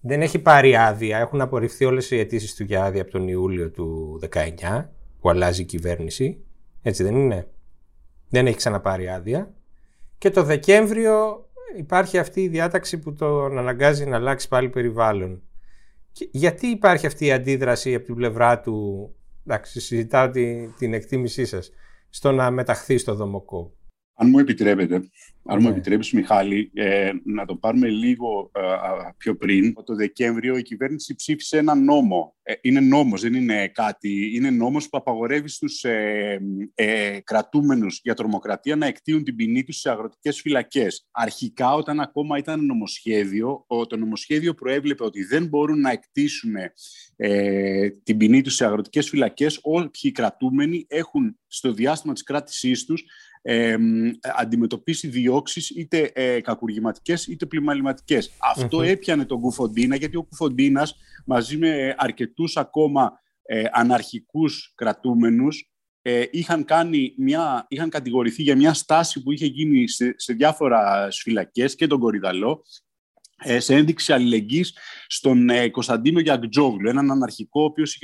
δεν 0.00 0.22
έχει 0.22 0.38
πάρει 0.38 0.76
άδεια. 0.76 1.18
Έχουν 1.18 1.40
απορριφθεί 1.40 1.84
όλες 1.84 2.10
οι 2.10 2.18
αιτήσεις 2.18 2.54
του 2.54 2.64
για 2.64 2.84
άδεια 2.84 3.02
από 3.02 3.10
τον 3.10 3.28
Ιούλιο 3.28 3.70
του 3.70 4.18
19, 4.30 4.88
που 5.20 5.30
αλλάζει 5.30 5.62
η 5.62 5.64
κυβέρνηση. 5.64 6.44
Έτσι 6.82 7.02
δεν 7.02 7.14
είναι; 7.14 7.48
Δεν 8.28 8.46
έχει 8.46 8.56
ξαναπάρει 8.56 9.08
άδεια. 9.08 9.54
Και 10.18 10.30
το 10.30 10.42
Δεκέμβριο 10.42 11.48
υπάρχει 11.76 12.18
αυτή 12.18 12.42
η 12.42 12.48
διάταξη 12.48 12.98
που 12.98 13.12
τον 13.12 13.58
αναγκάζει 13.58 14.04
να 14.04 14.16
αλλάξει 14.16 14.48
πάλι 14.48 14.68
περιβάλλον. 14.68 15.42
Και 16.12 16.28
γιατί 16.32 16.66
υπάρχει 16.66 17.06
αυτή 17.06 17.26
η 17.26 17.32
αντίδραση 17.32 17.94
από 17.94 18.04
την 18.04 18.14
πλευρά 18.14 18.60
του, 18.60 19.10
εντάξει, 19.46 19.80
συζητάω 19.80 20.30
την, 20.30 20.74
την 20.78 20.94
εκτίμησή 20.94 21.44
σας, 21.44 21.70
στο 22.10 22.32
να 22.32 22.50
μεταχθεί 22.50 22.98
στο 22.98 23.14
δομοκό; 23.14 23.72
Αν 24.22 24.28
μου 24.28 24.38
επιτρέπετε, 24.38 24.94
αν 25.44 25.58
μου 25.60 25.68
ναι. 25.68 25.68
επιτρέπεις 25.68 26.12
Μιχάλη, 26.12 26.70
ε, 26.74 27.12
να 27.24 27.44
το 27.44 27.56
πάρουμε 27.56 27.88
λίγο 27.88 28.50
ε, 28.54 28.60
πιο 29.16 29.36
πριν. 29.36 29.74
Το 29.84 29.94
Δεκέμβριο 29.94 30.56
η 30.56 30.62
κυβέρνηση 30.62 31.14
ψήφισε 31.14 31.58
ένα 31.58 31.74
νόμο. 31.74 32.34
Ε, 32.42 32.54
είναι 32.60 32.80
νόμος, 32.80 33.20
δεν 33.20 33.34
είναι 33.34 33.68
κάτι. 33.68 34.30
Είναι 34.34 34.50
νόμος 34.50 34.88
που 34.88 34.96
απαγορεύει 34.96 35.48
στους 35.48 35.84
ε, 35.84 36.40
ε, 36.74 37.18
κρατούμενους 37.24 38.00
για 38.02 38.14
τρομοκρατία 38.14 38.76
να 38.76 38.86
εκτείουν 38.86 39.24
την 39.24 39.36
ποινή 39.36 39.64
τους 39.64 39.76
σε 39.76 39.90
αγροτικές 39.90 40.40
φυλακές. 40.40 41.08
Αρχικά, 41.10 41.74
όταν 41.74 42.00
ακόμα 42.00 42.38
ήταν 42.38 42.66
νομοσχέδιο, 42.66 43.66
το 43.88 43.96
νομοσχέδιο 43.96 44.54
προέβλεπε 44.54 45.04
ότι 45.04 45.24
δεν 45.24 45.46
μπορούν 45.46 45.80
να 45.80 45.90
εκτίσουν 45.90 46.54
την 48.02 48.16
ποινή 48.16 48.42
τους 48.42 48.54
σε 48.54 48.64
αγροτικές 48.64 49.08
φυλακές 49.08 49.58
όποιοι 49.62 50.12
κρατούμενοι 50.12 50.84
έχουν 50.88 51.38
στο 51.46 51.72
διάστημα 51.72 52.12
της 52.12 52.22
κράτησής 52.22 52.84
τους 52.84 53.04
ε, 53.42 53.76
αντιμετωπίσει 54.36 55.08
διώξεις 55.08 55.70
είτε 55.70 56.10
ε, 56.14 56.40
κακουργηματικές 56.40 57.26
είτε 57.26 57.46
πλημαληματικές. 57.46 58.30
Αυτό 58.38 58.82
έπιανε 58.82 59.24
τον 59.24 59.40
Κουφοντίνα 59.40 59.96
γιατί 59.96 60.16
ο 60.16 60.22
Κουφοντίνας 60.22 60.96
μαζί 61.26 61.56
με 61.56 61.94
αρκετούς 61.98 62.56
ακόμα 62.56 63.20
ε, 63.42 63.64
αναρχικούς 63.72 64.72
κρατούμενους 64.74 65.70
ε, 66.02 66.24
είχαν, 66.30 66.64
κάνει 66.64 67.14
μια, 67.18 67.66
είχαν 67.68 67.88
κατηγορηθεί 67.88 68.42
για 68.42 68.56
μια 68.56 68.74
στάση 68.74 69.22
που 69.22 69.32
είχε 69.32 69.46
γίνει 69.46 69.88
σε, 69.88 70.14
σε 70.16 70.32
διάφορα 70.32 71.08
φυλακές 71.10 71.74
και 71.74 71.86
τον 71.86 72.00
Κορυδαλό 72.00 72.62
ε, 72.62 72.89
σε 73.58 73.74
ένδειξη 73.74 74.12
αλληλεγγύης 74.12 74.74
στον 75.06 75.48
ε, 75.48 75.68
Κωνσταντίνο 75.68 76.20
Γιαγκτζόγλου, 76.20 76.88
έναν 76.88 77.10
αναρχικό, 77.10 77.60
ο 77.60 77.64
οποίος 77.64 77.98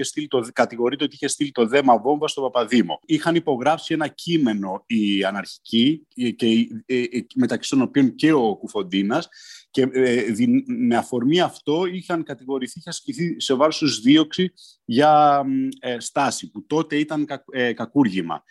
κατηγορείται 0.52 1.04
ότι 1.04 1.14
είχε 1.14 1.28
στείλει 1.28 1.52
το 1.52 1.66
δέμα 1.66 1.98
βόμβα 1.98 2.28
στο 2.28 2.40
Παπαδήμο. 2.40 3.00
Είχαν 3.06 3.34
υπογράψει 3.34 3.94
ένα 3.94 4.08
κείμενο 4.08 4.84
οι 4.86 5.24
αναρχικοί, 5.24 6.06
και, 6.36 6.68
ε, 6.86 7.04
μεταξύ 7.34 7.70
των 7.70 7.82
οποίων 7.82 8.14
και 8.14 8.32
ο 8.32 8.56
Κουφοντίνας, 8.56 9.28
και 9.76 9.88
ε, 9.92 10.24
με 10.66 10.96
αφορμή 10.96 11.40
αυτό 11.40 11.86
είχαν 11.86 12.22
κατηγορηθεί, 12.22 12.78
είχε 12.78 12.88
ασκηθεί 12.88 13.40
σε 13.40 13.54
βάρος 13.54 13.78
τους 13.78 14.00
δίωξη 14.00 14.52
για 14.84 15.44
ε, 15.80 15.96
στάση, 16.00 16.50
που 16.50 16.66
τότε 16.66 16.96
ήταν 16.96 17.26
ε, 17.50 17.72
κακούργημα. 17.72 18.42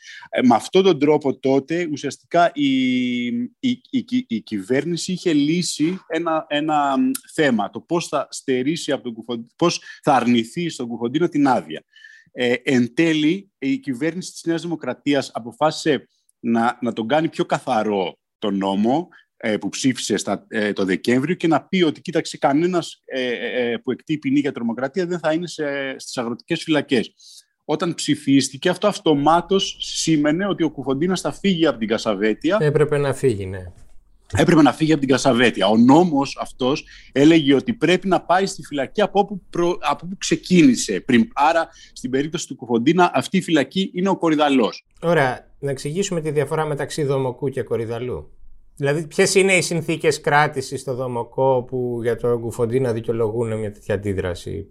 με 0.44 0.56
αυτόν 0.56 0.84
τον 0.84 1.00
τρόπο 1.00 1.40
τότε 1.40 1.88
ουσιαστικά 1.92 2.52
η, 2.54 3.26
η, 3.60 3.82
η, 4.28 4.42
κυβέρνηση 4.42 5.12
είχε 5.12 5.34
λύσει 5.34 6.00
ένα, 6.08 6.46
ένα 6.48 6.96
θέμα, 7.34 7.70
το 7.70 7.80
πώς 7.80 8.08
θα 8.08 8.28
στερήσει 8.32 8.92
από 8.92 9.12
τον 9.12 9.46
πώς 9.56 9.82
θα 10.04 10.14
αρνηθεί 10.14 10.70
στον 10.70 10.88
Κουφοντίνο 10.88 11.28
την 11.30 11.48
άδεια. 11.48 11.84
Ε, 12.32 12.54
εν 12.64 12.94
τέλει, 12.94 13.52
η 13.58 13.78
κυβέρνηση 13.78 14.32
της 14.32 14.44
Νέας 14.46 14.62
Δημοκρατίας 14.62 15.32
αποφάσισε 15.34 16.08
να, 16.40 16.78
να 16.82 16.94
τον 16.94 17.08
κάνει 17.08 17.30
πιο 17.30 17.46
καθαρό 17.46 18.18
τον 18.38 18.58
νόμο, 18.58 19.08
ε, 19.08 19.25
που 19.60 19.70
ψήφισε 19.70 20.18
στα, 20.18 20.46
ε, 20.48 20.74
το 20.74 20.86
Δεκέμβριο 20.86 21.36
και 21.36 21.48
να 21.48 21.64
πει 21.64 21.82
ότι 21.82 22.02
κοίταξε 22.02 22.38
κανένας 22.38 23.02
ε, 23.06 23.76
που 23.84 23.92
εκτεί 23.92 24.18
ποινή 24.18 24.40
για 24.40 24.52
τρομοκρατία 24.52 25.06
δεν 25.06 25.20
θα 25.20 25.34
είναι 25.34 25.48
σε, 25.48 25.64
στις 25.98 26.18
αγροτικές 26.18 26.64
φυλακές. 26.64 27.14
Όταν 27.66 27.94
ψηφίστηκε 27.94 28.70
αυτό 28.70 28.88
αυτομάτως 28.88 29.78
σήμαινε 29.80 30.48
ότι 30.48 30.64
ο 30.64 30.72
Κουφοντίνας 30.72 31.22
θα 31.22 31.32
φύγει 31.32 31.66
από 31.66 31.80
την 31.80 31.88
Κασαβέτια. 31.88 32.58
Έπρεπε 32.62 32.98
να 32.98 33.14
φύγει, 33.14 33.46
ναι. 33.46 33.64
Έπρεπε 34.38 34.62
να 34.62 34.74
φύγει 34.74 34.92
από 34.92 35.02
την 35.02 35.10
Κασαβέτια. 35.10 35.68
Ο 35.68 35.78
νόμος 35.78 36.38
αυτός 36.42 36.86
έλεγε 37.12 37.54
ότι 37.54 37.74
πρέπει 37.74 38.08
να 38.08 38.22
πάει 38.22 38.46
στη 38.46 38.64
φυλακή 38.64 39.02
από 39.02 39.20
όπου, 39.20 39.42
από 39.80 40.06
όπου 40.06 40.18
ξεκίνησε 40.18 41.00
πριν. 41.00 41.28
Άρα, 41.34 41.70
στην 41.94 42.10
περίπτωση 42.10 42.48
του 42.48 42.56
Κουφοντίνα, 42.56 43.12
αυτή 43.14 43.38
η 43.38 43.42
φυλακή 43.42 43.92
είναι 43.94 44.10
ο 44.10 44.18
Κορυδαλός. 44.18 44.86
Ωραία. 45.02 45.54
Να 45.60 45.72
εξηγήσουμε 45.72 46.22
τη 46.22 46.32
διαφορά 46.32 46.66
μεταξύ 46.66 47.04
Δομοκού 47.04 47.50
και 47.50 47.62
Κορυδαλού. 47.62 48.32
Δηλαδή, 48.78 49.08
ποιες 49.08 49.36
είναι 49.36 49.54
οι 49.54 49.62
συνθήκες 49.62 50.22
κράτησης 50.22 50.82
στο 50.82 50.96
Δομοκό 50.96 51.64
που 51.64 52.00
για 52.02 52.16
τον 52.16 52.42
Κουφοντίνα 52.42 52.94
δικαιολογούν 52.94 53.60
μια 53.60 53.72
τέτοια 53.72 53.96
αντίδραση; 53.96 54.70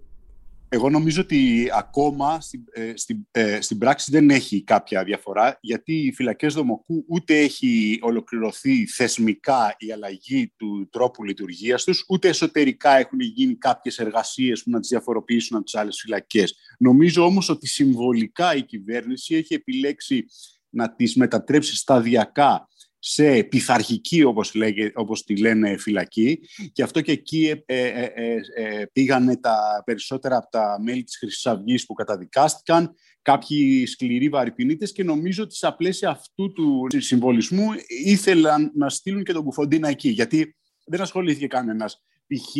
Εγώ 0.69 0.89
νομίζω 0.89 1.21
ότι 1.21 1.69
ακόμα 1.77 2.41
στην, 2.41 2.63
ε, 2.71 2.91
στην, 2.95 3.27
ε, 3.31 3.61
στην 3.61 3.77
πράξη 3.77 4.11
δεν 4.11 4.29
έχει 4.29 4.63
κάποια 4.63 5.03
διαφορά, 5.03 5.57
γιατί 5.61 5.93
οι 5.93 6.13
φυλακές 6.13 6.53
Δομοκού 6.53 7.05
ούτε 7.07 7.39
έχει 7.39 7.99
ολοκληρωθεί 8.01 8.87
θεσμικά 8.87 9.75
η 9.77 9.91
αλλαγή 9.91 10.53
του 10.57 10.89
τρόπου 10.91 11.23
λειτουργίας 11.23 11.83
τους, 11.83 12.05
ούτε 12.07 12.27
εσωτερικά 12.27 12.97
έχουν 12.97 13.19
γίνει 13.19 13.55
κάποιες 13.55 13.99
εργασίες 13.99 14.63
που 14.63 14.69
να 14.69 14.79
τις 14.79 14.89
διαφοροποιήσουν 14.89 15.55
από 15.55 15.65
τις 15.65 15.75
άλλες 15.75 15.99
φυλακές. 16.01 16.55
Νομίζω 16.79 17.25
όμως 17.25 17.49
ότι 17.49 17.67
συμβολικά 17.67 18.55
η 18.55 18.63
κυβέρνηση 18.63 19.35
έχει 19.35 19.53
επιλέξει 19.53 20.25
να 20.69 20.95
τις 20.95 21.15
μετατρέψει 21.15 21.75
σταδιακά 21.75 22.67
σε 23.07 23.43
πειθαρχική, 23.43 24.23
όπως, 24.23 24.53
λέγε, 24.53 24.91
όπως 24.95 25.23
τη 25.23 25.37
λένε, 25.37 25.77
φυλακή. 25.77 26.39
Και 26.71 26.83
αυτό 26.83 27.01
και 27.01 27.11
εκεί 27.11 27.63
ε, 27.65 27.87
ε, 27.87 28.11
ε, 28.15 28.35
ε 28.55 28.85
πήγανε 28.85 29.37
τα 29.37 29.83
περισσότερα 29.85 30.37
από 30.37 30.49
τα 30.49 30.77
μέλη 30.81 31.03
της 31.03 31.17
Χρυσής 31.17 31.85
που 31.85 31.93
καταδικάστηκαν, 31.93 32.95
κάποιοι 33.21 33.85
σκληροί 33.85 34.29
βαρυπινίτες 34.29 34.91
και 34.91 35.03
νομίζω 35.03 35.43
ότι 35.43 35.55
στα 35.55 35.75
πλαίσια 35.75 36.09
αυτού 36.09 36.51
του 36.51 36.87
συμβολισμού 36.97 37.67
ήθελαν 38.05 38.71
να 38.75 38.89
στείλουν 38.89 39.23
και 39.23 39.33
τον 39.33 39.43
Κουφοντίνα 39.43 39.89
εκεί. 39.89 40.09
Γιατί 40.09 40.55
δεν 40.85 41.01
ασχολήθηκε 41.01 41.47
κανένας 41.47 42.03
π.χ. 42.27 42.55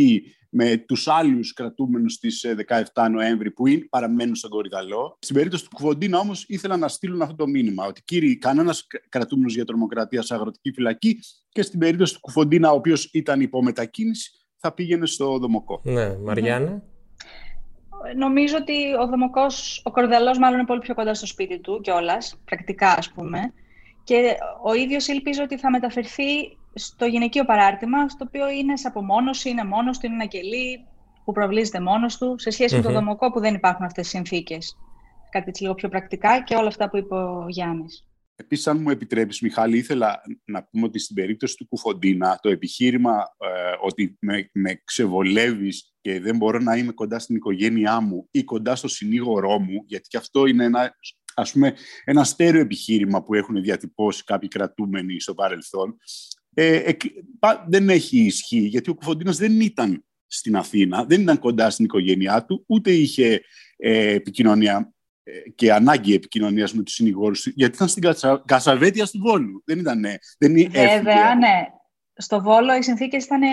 με 0.50 0.78
τους 0.78 1.08
άλλους 1.08 1.54
κρατούμενους 1.54 2.14
στις 2.14 2.46
17 2.68 2.84
ε, 2.94 3.08
Νοέμβρη 3.08 3.52
που 3.52 3.68
είναι, 3.68 3.88
παραμένουν 3.90 4.36
στον 4.36 4.50
Κορυδαλό. 4.50 5.18
Στην 5.22 5.36
περίπτωση 5.36 5.64
του 5.64 5.70
Κουφοντίνα 5.76 6.20
όμως 6.20 6.46
ήθελαν 6.48 6.80
να 6.80 6.88
στείλουν 6.88 7.22
αυτό 7.22 7.36
το 7.36 7.48
μήνυμα 7.48 7.86
ότι 7.86 8.02
κύριοι 8.04 8.38
κανένας 8.38 8.88
κρατούμενος 9.10 9.56
για 9.56 9.66
τρομοκρατίας 9.66 10.26
σε 10.26 10.34
αγροτική 10.34 10.72
φυλακή 10.72 11.20
και 11.50 11.62
στην 11.62 11.80
περίπτωση 11.80 12.14
του 12.14 12.20
Κουφοντίνα 12.20 12.72
ο 12.72 12.76
οποίος 12.76 13.10
ήταν 13.14 13.42
υπό 13.42 13.64
μετακίνηση 13.64 14.32
θα 14.66 14.74
πήγαινε 14.74 15.06
στο 15.06 15.38
Δομοκό. 15.38 15.82
Ναι, 15.84 16.18
Μαριάννα. 16.18 16.84
Νομίζω 18.16 18.58
ότι 18.58 18.94
ο 19.02 19.08
Δομοκός, 19.08 19.82
ο 19.84 19.92
Κορυδαλός 19.92 20.38
μάλλον 20.38 20.58
είναι 20.58 20.68
πολύ 20.68 20.80
πιο 20.80 20.94
κοντά 20.94 21.14
στο 21.14 21.26
σπίτι 21.26 21.60
του 21.60 21.80
κιόλας, 21.82 22.42
πρακτικά 22.46 22.96
ας 22.98 23.12
πούμε. 23.12 23.54
Και 24.04 24.36
ο 24.64 24.74
ίδιος 24.74 25.08
ελπίζω 25.08 25.44
ότι 25.44 25.58
θα 25.58 25.72
μεταφερθεί 25.72 26.58
στο 26.76 27.06
γυναικείο 27.06 27.46
παράρτημα, 27.46 28.10
στο 28.10 28.26
οποίο 28.28 28.50
είναι 28.50 28.78
σε 28.78 28.88
απομόνωση, 28.88 29.50
είναι 29.50 29.64
μόνος 29.64 29.98
του, 29.98 30.06
είναι 30.06 30.16
ένα 30.16 30.26
κελί 30.26 30.86
που 31.26 31.32
προβλίζεται 31.32 31.80
μόνος 31.80 32.18
του, 32.18 32.36
σε 32.38 32.50
σχεση 32.50 32.76
με 32.76 32.82
το 32.82 32.92
δομοκό 32.92 33.32
που 33.32 33.40
δεν 33.40 33.54
υπάρχουν 33.54 33.86
αυτές 33.86 34.08
οι 34.08 34.10
συνθήκες. 34.10 34.78
Κάτι 35.32 35.50
έτσι 35.50 35.62
λίγο 35.62 35.76
πιο 35.76 35.90
πρακτικά 35.90 36.44
και 36.44 36.56
όλα 36.56 36.68
αυτά 36.68 36.90
που 36.90 36.98
είπε 36.98 37.16
ο 37.16 37.46
Γιάννης. 37.50 38.08
Επίσης, 38.36 38.68
αν 38.68 38.82
μου 38.82 38.90
επιτρέπεις, 38.90 39.42
Μιχάλη, 39.42 39.78
ήθελα 39.78 40.22
να 40.46 40.64
πούμε 40.64 40.86
ότι 40.86 41.00
στην 41.00 41.16
περίπτωση 41.16 41.56
του 41.56 41.68
Κουφοντίνα, 41.68 42.40
το 42.42 42.50
επιχείρημα 42.50 43.24
ε, 43.38 43.48
ότι 43.82 44.18
με, 44.20 44.50
με 44.54 44.82
ξεβολεύεις 44.84 45.94
και 46.02 46.20
δεν 46.20 46.38
μπορώ 46.38 46.60
να 46.60 46.76
είμαι 46.76 46.92
κοντά 46.92 47.20
στην 47.20 47.36
οικογένειά 47.36 48.00
μου 48.00 48.28
ή 48.32 48.44
κοντά 48.44 48.76
στο 48.76 48.88
συνήγορό 48.88 49.60
μου, 49.60 49.84
γιατί 49.86 50.08
και 50.08 50.18
αυτό 50.18 50.46
είναι 50.46 50.64
ένα, 50.64 50.96
ας 51.36 51.52
πούμε, 51.52 51.74
ένα 52.04 52.24
στέρεο 52.24 52.62
επιχείρημα 52.62 53.24
που 53.24 53.34
έχουν 53.34 53.62
διατυπώσει 53.62 54.24
κάποιοι 54.24 54.50
κρατούμενοι 54.50 55.20
στο 55.20 55.34
παρελθόν, 55.34 55.98
ε, 56.56 56.92
δεν 57.68 57.90
έχει 57.90 58.18
ισχύ, 58.18 58.60
γιατί 58.60 58.90
ο 58.90 58.96
Κουφοντίνος 58.96 59.38
δεν 59.38 59.62
ήταν 59.62 60.06
στην 60.28 60.56
Αθήνα, 60.56 61.04
δεν 61.06 61.22
ήταν 61.22 61.40
κοντά 61.40 61.70
στην 61.70 61.86
οικογένειά 61.86 62.46
του, 62.46 62.64
ούτε 62.68 62.92
είχε 62.92 63.42
ε, 63.78 64.14
επικοινωνία 64.14 64.94
ε, 65.24 65.50
και 65.56 65.74
ανάγκη 65.74 66.14
επικοινωνίας 66.14 66.74
με 66.74 66.84
τους 66.84 66.94
συνηγόρους 66.94 67.42
του, 67.42 67.52
γιατί 67.56 67.76
ήταν 67.76 67.88
στην 67.88 68.04
Κασαβέτια 68.46 69.06
του 69.06 69.20
Βόλου. 69.20 69.62
Δεν 69.66 69.80
ήταν, 69.80 70.06
δεν 70.38 70.54
Βέβαια, 70.72 71.36
ναι. 71.36 71.68
Στο 72.18 72.42
Βόλο 72.42 72.76
οι 72.76 72.82
συνθήκες 72.82 73.26
ήταν 73.26 73.42
ε, 73.42 73.48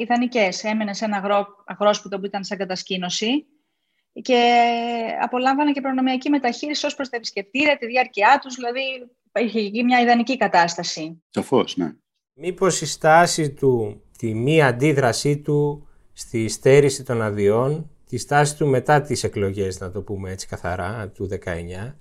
ιδανικές. 0.00 0.64
Έμενε 0.64 0.94
σε 0.94 1.04
ένα 1.04 1.16
αγρό, 1.16 1.46
αγρόσπιτο 1.66 2.18
που 2.18 2.26
ήταν 2.26 2.44
σαν 2.44 2.58
κατασκήνωση 2.58 3.46
και 4.22 4.62
απολάμβανε 5.20 5.72
και 5.72 5.80
προνομιακή 5.80 6.30
μεταχείριση 6.30 6.86
ως 6.86 6.94
προς 6.94 7.08
τα 7.08 7.16
επισκεπτήρια, 7.16 7.78
τη 7.78 7.86
διάρκεια 7.86 8.38
τους, 8.42 8.54
δηλαδή 8.54 8.80
είχε 9.40 9.58
εκεί 9.58 9.84
μια 9.84 10.00
ιδανική 10.00 10.36
κατάσταση. 10.36 11.22
Σαφώς, 11.30 11.76
ναι. 11.76 11.92
Μήπως 12.42 12.80
η 12.80 12.86
στάση 12.86 13.50
του, 13.50 14.02
τη 14.18 14.34
μη 14.34 14.62
αντίδρασή 14.62 15.38
του 15.38 15.86
στη 16.12 16.48
στέρηση 16.48 17.04
των 17.04 17.22
αδειών, 17.22 17.90
τη 18.08 18.18
στάση 18.18 18.56
του 18.56 18.66
μετά 18.66 19.00
τις 19.00 19.24
εκλογές, 19.24 19.80
να 19.80 19.90
το 19.90 20.02
πούμε 20.02 20.30
έτσι 20.30 20.46
καθαρά, 20.46 21.08
του 21.14 21.28
19, 21.44 21.94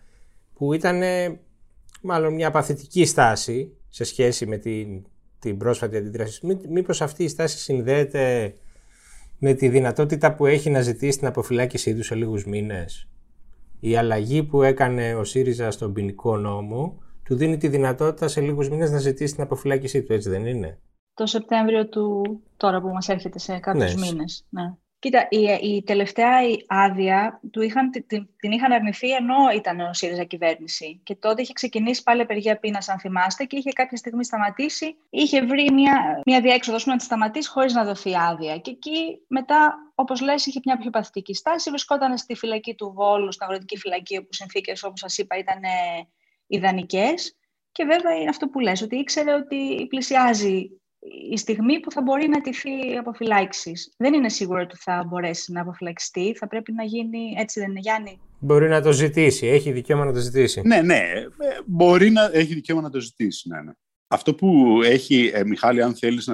που 0.54 0.74
ήταν 0.74 1.02
μάλλον 2.02 2.34
μια 2.34 2.52
παθητική 2.52 3.06
στάση 3.06 3.72
σε 3.90 4.04
σχέση 4.04 4.46
με 4.46 4.58
την, 4.58 5.06
την 5.40 5.58
πρόσφατη 5.58 5.98
αντίδραση. 5.98 6.60
Μήπως 6.70 7.02
αυτή 7.02 7.24
η 7.24 7.28
στάση 7.28 7.58
συνδέεται 7.58 8.54
με 9.38 9.54
τη 9.54 9.70
δυνατότητα 9.70 10.36
που 10.36 10.46
έχει 10.46 10.70
να 10.70 10.82
ζητήσει 10.82 11.18
την 11.18 11.28
αποφυλάκησή 11.28 11.96
του 11.96 12.04
σε 12.04 12.16
λίγους 12.16 12.46
μήνες; 12.46 13.08
Η 13.80 13.96
αλλαγή 13.96 14.44
που 14.44 14.64
έκανε 14.64 15.16
ο 15.16 15.24
ΣΥΡΙΖΑ 15.24 15.72
στον 15.72 15.94
ποινικό 15.94 16.38
νόμο 16.38 16.98
του 17.30 17.36
δίνει 17.36 17.58
τη 17.58 17.68
δυνατότητα 17.68 18.28
σε 18.28 18.42
λίγους 18.42 18.70
μήνες 18.70 18.92
να 18.92 18.98
ζητήσει 18.98 19.34
την 19.34 19.44
αποφυλάκησή 19.44 20.04
του, 20.04 20.14
έτσι 20.14 20.30
δεν 20.30 20.46
είναι; 20.46 20.80
Το 21.14 21.26
Σεπτέμβριο 21.26 21.88
του 21.88 22.24
τώρα 22.58 22.82
που 22.82 22.88
μας 22.88 23.10
έρχεται 23.10 23.40
σε 23.40 23.60
κάποιους 23.60 23.96
ναι. 23.96 24.06
μήνες. 24.06 24.46
Ναι. 24.50 24.74
Κοίτα, 25.00 25.28
η, 25.30 25.70
η 25.76 25.84
τελευταία 25.84 26.30
άδεια 26.68 27.40
του 27.52 27.62
είχαν, 27.62 27.92
την, 27.92 28.28
την 28.38 28.52
είχαν 28.52 28.72
αρνηθεί 28.72 29.12
ενώ 29.12 29.36
ήταν 29.56 29.80
ο 29.80 29.94
ΣΥΡΙΖΑ 29.94 30.24
κυβέρνηση. 30.24 31.00
Και 31.04 31.16
τότε 31.16 31.42
είχε 31.42 31.54
ξεκινήσει 31.54 32.04
πάλι 32.04 32.22
απεργία 32.22 32.60
πείνας, 32.60 32.90
αν 32.90 33.00
θυμάστε, 33.00 33.44
και 33.44 33.58
είχε 33.58 33.72
κάποια 33.72 33.98
στιγμή 33.98 34.24
σταματήσει. 34.24 34.96
Είχε 35.10 35.46
βρει 35.46 35.72
μια, 35.74 36.22
μια 36.26 36.42
διέξοδος 36.42 36.86
να 36.86 36.96
τη 36.96 37.04
σταματήσει 37.04 37.50
χωρίς 37.50 37.74
να 37.74 37.84
δοθεί 37.84 38.12
άδεια. 38.30 38.58
Και 38.58 38.72
εκεί 38.72 39.24
μετά, 39.28 39.76
όπως 39.96 40.22
λες, 40.22 40.46
είχε 40.46 40.60
μια 40.66 40.78
πιο 40.78 40.90
παθητική 40.90 41.34
στάση. 41.34 41.70
Βρισκόταν 41.70 42.18
στη 42.18 42.36
φυλακή 42.36 42.76
του 42.76 42.92
Βόλου, 42.96 43.32
στην 43.32 43.46
αγροτική 43.46 43.78
φυλακή, 43.78 44.18
όπου 44.18 44.34
συνθήκες, 44.34 44.84
όπως 44.84 45.00
σας 45.00 45.18
είπα, 45.18 45.38
ήταν 45.38 45.60
ιδανικές. 46.50 47.34
Και 47.72 47.84
βέβαια 47.84 48.16
είναι 48.20 48.30
αυτό 48.30 48.48
που 48.48 48.60
λες, 48.60 48.82
ότι 48.82 48.96
ήξερε 48.96 49.34
ότι 49.34 49.88
πλησιάζει 49.88 50.70
η 51.32 51.38
στιγμή 51.38 51.80
που 51.80 51.92
θα 51.92 52.02
μπορεί 52.02 52.28
να 52.28 52.42
τηθεί 52.42 52.96
αποφυλάξεις. 53.00 53.94
Δεν 53.98 54.14
είναι 54.14 54.30
σίγουρο 54.30 54.62
ότι 54.62 54.76
θα 54.80 55.06
μπορέσει 55.08 55.52
να 55.52 55.62
αποφυλαξιστεί. 55.62 56.36
Θα 56.40 56.48
πρέπει 56.48 56.72
να 56.72 56.84
γίνει 56.84 57.34
έτσι, 57.38 57.60
δεν 57.60 57.70
είναι, 57.70 57.80
Γιάννη; 57.80 58.20
Μπορεί 58.40 58.70
να 58.70 58.82
το 58.82 58.92
ζητήσει. 58.92 59.48
Έχει 59.48 59.72
δικαίωμα 59.72 60.06
να 60.06 60.14
το 60.14 60.20
ζητήσει. 60.20 60.62
Ναι, 60.62 60.82
ναι. 60.82 60.96
Ε, 60.96 61.28
μπορεί 61.66 62.10
να 62.10 62.30
έχει 62.34 62.54
δικαίωμα 62.54 62.82
να 62.82 62.90
το 62.90 63.00
ζητήσει. 63.00 63.50
Ναι, 63.50 63.62
ναι. 63.62 63.72
Αυτό 64.08 64.36
που 64.36 64.80
έχει, 64.84 65.32
ε, 65.34 65.44
Μιχάλη, 65.44 65.82
αν 65.82 65.96
θέλεις 65.96 66.28
να, 66.28 66.34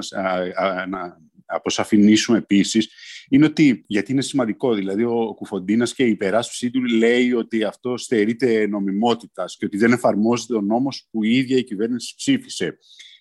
να 0.87 1.17
αποσαφηνίσουμε 1.45 2.37
επίσης, 2.37 2.89
είναι 3.29 3.45
ότι, 3.45 3.83
γιατί 3.87 4.11
είναι 4.11 4.21
σημαντικό, 4.21 4.73
δηλαδή 4.73 5.03
ο 5.03 5.33
Κουφοντίνας 5.35 5.93
και 5.93 6.03
η 6.03 6.09
υπεράσπιση 6.09 6.71
του 6.71 6.83
λέει 6.83 7.33
ότι 7.33 7.63
αυτό 7.63 7.97
στερείται 7.97 8.67
νομιμότητας 8.67 9.57
και 9.57 9.65
ότι 9.65 9.77
δεν 9.77 9.91
εφαρμόζεται 9.91 10.55
ο 10.55 10.61
νόμος 10.61 11.07
που 11.11 11.23
η 11.23 11.37
ίδια 11.37 11.57
η 11.57 11.63
κυβέρνηση 11.63 12.15
ψήφισε. 12.15 12.77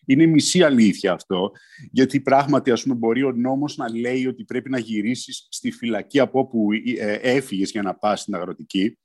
Είναι 0.06 0.26
μισή 0.26 0.62
αλήθεια 0.62 1.12
αυτό, 1.12 1.52
γιατί 1.90 2.20
πράγματι 2.20 2.70
ας 2.70 2.82
πούμε, 2.82 2.94
μπορεί 2.94 3.22
ο 3.22 3.32
νόμος 3.32 3.76
να 3.76 3.96
λέει 3.96 4.26
ότι 4.26 4.44
πρέπει 4.44 4.70
να 4.70 4.78
γυρίσεις 4.78 5.46
στη 5.50 5.70
φυλακή 5.70 6.20
από 6.20 6.38
όπου 6.38 6.68
ε, 6.98 7.12
έφυγες 7.12 7.70
για 7.70 7.82
να 7.82 7.94
πας 7.94 8.20
στην 8.20 8.34
αγροτική, 8.34 8.98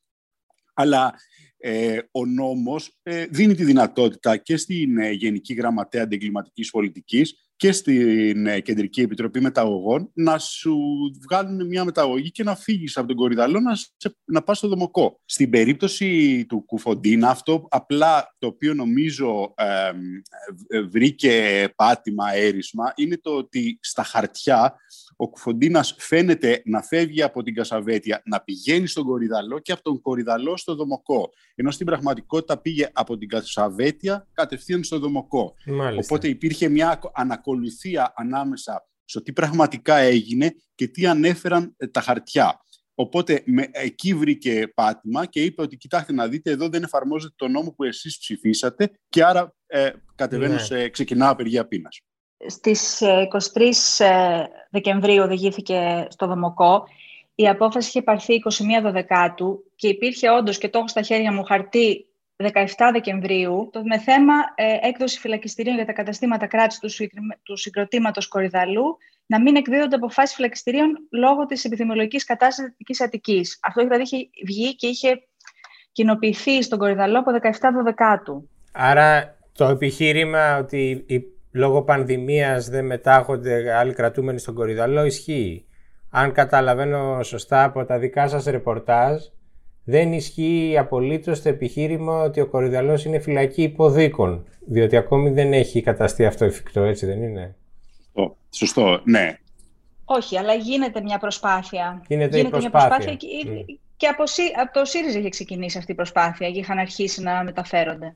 αλλά 0.74 1.14
ε, 1.58 2.00
ο 2.12 2.26
νόμος 2.26 3.00
ε, 3.04 3.26
δίνει 3.26 3.56
τη 3.56 3.64
δυνατότητα 3.64 4.38
και 4.38 4.58
στην 4.58 4.98
ε, 4.98 5.12
Γενική 5.12 5.54
Γραμματέα 5.54 6.04
Αντιγκληματικής 6.04 6.70
Πολιτικής 6.70 7.49
και 7.60 7.72
στην 7.72 8.48
ε, 8.48 8.60
Κεντρική 8.60 9.02
Επιτροπή 9.02 9.42
Μεταγωγών 9.42 10.12
να 10.14 10.38
σου 10.38 10.78
βγάλουν 11.22 11.68
μια 11.68 11.84
μεταγωγή 11.84 12.32
και 12.32 12.44
να 12.44 12.56
φύγεις 12.56 12.98
από 12.98 13.08
τον 13.08 13.16
Κορυδαλό 13.16 13.60
να, 13.60 13.72
να 14.26 14.42
πας 14.42 14.58
στο 14.58 14.68
Δομοκό. 14.68 15.20
Στην 15.26 15.50
περίπτωση 15.50 16.46
του 16.46 16.66
Κουφοντίνα 16.66 17.30
αυτό 17.30 17.68
απλά 17.70 18.36
το 18.38 18.48
οποίο 18.48 18.74
νομίζω 18.74 19.54
ε, 19.58 20.82
βρήκε 20.82 21.68
πάτημα, 21.76 22.34
έρισμα 22.34 22.94
είναι 22.96 23.18
το 23.18 23.32
ότι 23.32 23.80
στα 23.82 24.04
χαρτιά 24.04 24.76
ο 25.22 25.30
Κουφοντίνας 25.30 25.96
φαίνεται 25.98 26.62
να 26.66 26.82
φεύγει 26.82 27.22
από 27.22 27.44
την 27.44 27.54
Κασαβέτια, 27.54 28.22
να 28.26 28.42
πηγαίνει 28.42 28.88
στον 28.88 29.04
Κορυδαλό 29.04 29.60
και 29.60 29.72
από 29.72 29.82
τον 29.82 30.02
Κορυδαλό 30.02 30.58
στο 30.58 30.76
Δομοκό. 30.76 31.30
Ενώ 31.56 31.72
στην 31.72 31.86
πραγματικότητα 31.86 32.62
πήγε 32.62 32.90
από 32.94 33.18
την 33.18 33.28
Κασαβέτια 33.28 34.28
κατευθείαν 34.34 34.84
στο 34.84 35.00
Δομοκό. 35.00 35.54
Οπότε 36.04 36.28
υπήρχε 36.28 36.70
μια 36.70 37.00
ανακολουθία 37.14 38.14
ανάμεσα 38.16 38.88
στο 39.06 39.22
τι 39.22 39.34
πραγματικά 39.34 39.96
έγινε 39.96 40.56
και 40.76 40.88
τι 40.88 41.06
ανέφεραν 41.06 41.74
ε, 41.78 41.88
τα 41.88 42.02
χαρτιά. 42.02 42.60
Οπότε 42.96 43.42
με, 43.46 43.70
εκεί 43.72 44.14
βρήκε 44.14 44.72
πάτημα 44.76 45.26
και 45.26 45.44
είπε 45.44 45.62
ότι 45.62 45.78
κοιτάξτε 45.78 46.14
να 46.14 46.28
δείτε 46.28 46.52
εδώ 46.52 46.70
δεν 46.70 46.84
εφαρμόζεται 46.84 47.34
το 47.36 47.48
νόμο 47.48 47.72
που 47.72 47.84
εσείς 47.84 48.18
ψηφίσατε 48.18 48.92
και 49.10 49.24
άρα 49.24 49.56
ε, 49.68 49.92
κατεβαίνω 50.16 50.54
ναι. 50.54 50.60
σε, 50.60 50.90
ξεκινά 50.90 51.30
απεργία 51.30 51.68
πείνας. 51.68 52.02
Στις 52.48 53.02
23 53.54 53.72
ε, 53.98 54.06
ε, 54.06 54.46
Δεκεμβρίου 54.70 55.24
οδηγήθηκε 55.24 56.08
στο 56.10 56.28
Δομοκό. 56.28 56.84
Η 57.36 57.48
απόφαση 57.48 57.88
είχε 57.88 58.02
πάρθει 58.02 58.42
21 58.88 58.92
Δεκάτου 58.92 59.64
και 59.76 59.88
υπήρχε 59.88 60.30
όντως 60.30 60.58
και 60.58 60.70
το 60.70 60.78
έχω 60.78 60.88
στα 60.88 61.02
χέρια 61.02 61.34
μου 61.34 61.44
χαρτί 61.44 62.06
17 62.44 62.64
Δεκεμβρίου 62.92 63.70
το, 63.72 63.82
με 63.84 64.00
θέμα 64.00 64.34
ε, 64.56 64.88
έκδοση 64.88 65.20
φυλακιστηρίων 65.20 65.76
για 65.76 65.86
τα 65.86 65.94
καταστήματα 65.94 66.48
κράτησης 66.48 66.80
του, 66.80 67.08
του 67.44 67.58
συγκροτήματος 67.58 68.28
Κορυδαλού 68.28 68.98
να 69.26 69.42
μην 69.42 69.56
εκδίδονται 69.56 69.96
αποφάσεις 69.96 70.36
φυλακιστηρίων 70.36 71.08
λόγω 71.12 71.46
της 71.46 71.66
επιδημιολογικής 71.66 72.24
κατάστασης 72.24 72.76
της 72.86 73.02
Αττικής. 73.02 73.60
Αυτό 73.62 73.84
δηλαδή 73.84 74.02
είχε 74.02 74.30
βγει 74.46 74.76
και 74.76 74.88
είχε 74.88 75.22
κοινοποιηθεί 75.92 76.64
στον 76.64 76.80
Κορυδαλό 76.80 77.20
από 77.20 77.32
17 77.42 77.84
Δεκάτου. 77.84 78.50
Άρα 78.72 79.38
το 79.58 79.66
επιχείρημα 79.66 80.58
ότι 80.58 81.06
λόγω 81.52 81.82
πανδημίας 81.82 82.70
δεν 82.70 82.86
μετάχονται 82.86 83.74
άλλοι 83.74 83.94
κρατούμενοι 83.94 84.40
στον 84.40 84.54
Κορυδαλό 84.54 85.06
ισχύει. 85.06 85.66
Αν 86.10 86.32
καταλαβαίνω 86.32 87.24
σωστά 87.24 87.64
από 87.64 87.86
τα 87.86 88.00
δικά 88.00 88.28
σας 88.28 88.44
ρεπορτάζ, 88.46 89.22
δεν 89.84 90.14
ισχύει 90.14 90.76
απολύτως 90.80 91.42
το 91.42 91.50
επιχείρημα 91.50 92.22
ότι 92.22 92.42
ο 92.42 92.48
Κορυδαλός 92.48 93.06
είναι 93.06 93.20
φυλακή 93.20 93.62
υποδίκων, 93.64 94.46
διότι 94.68 94.98
ακόμη 94.98 95.30
δεν 95.30 95.54
έχει 95.54 95.82
καταστεί 95.82 96.26
αυτό 96.26 96.46
εφικτό, 96.46 96.82
έτσι 96.82 97.06
δεν 97.06 97.24
είναι; 97.24 97.56
Σωστό, 98.16 98.38
Σωστό. 98.50 99.02
ναι. 99.04 99.38
Όχι, 100.06 100.38
αλλά 100.38 100.54
γίνεται 100.54 101.02
μια 101.02 101.18
προσπάθεια. 101.18 102.02
Γίνεται, 102.08 102.38
γίνεται 102.38 102.58
η 102.58 102.60
προσπάθεια. 102.60 102.88
μια 102.88 102.98
προσπάθεια 102.98 103.16
και, 103.16 103.28
Mm. 103.68 103.78
και 103.98 104.08
από, 104.08 104.28
Σύ- 104.28 104.54
από 104.60 104.74
το 104.80 104.86
ΣΥΡΙΖΑ 104.86 105.20
είχε 105.20 105.30
ξεκινήσει 105.30 105.78
αυτή 105.78 105.92
η 105.92 105.96
προσπάθεια 105.96 106.52
και 106.52 106.60
είχαν 106.60 106.78
αρχίσει 106.78 107.22
να 107.22 107.44
μεταφέρονται. 107.44 108.16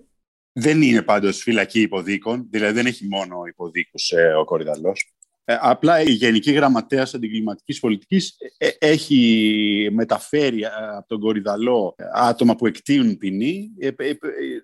Δεν 0.54 0.82
είναι 0.82 1.02
πάντως 1.02 1.38
φυλακή 1.38 1.82
υποδίκων, 1.82 2.48
δηλαδή 2.50 2.74
δεν 2.74 2.86
έχει 2.86 3.08
μόνο 3.08 3.46
υποδίκους 3.46 4.12
ε, 4.12 4.34
ο 4.34 4.44
Κορυδαλός. 4.44 5.14
Ε, 5.46 5.58
απλά 5.60 6.02
η 6.02 6.12
Γενική 6.12 6.52
Γραμματέας 6.52 7.14
Αντιγκληματικής 7.14 7.80
Πολιτικής 7.80 8.36
ε, 8.58 8.68
ε, 8.68 8.72
έχει 8.80 9.90
μεταφέρει 9.92 10.62
ε, 10.62 10.68
από 10.98 11.08
τον 11.08 11.20
Κορυδαλό 11.20 11.96
ε, 11.98 12.04
άτομα 12.14 12.56
που 12.56 12.68
εκτείουν 12.68 13.18
ποινή 13.18 13.70
ε, 13.80 13.88
ε, 13.88 14.10
ε, 14.10 14.16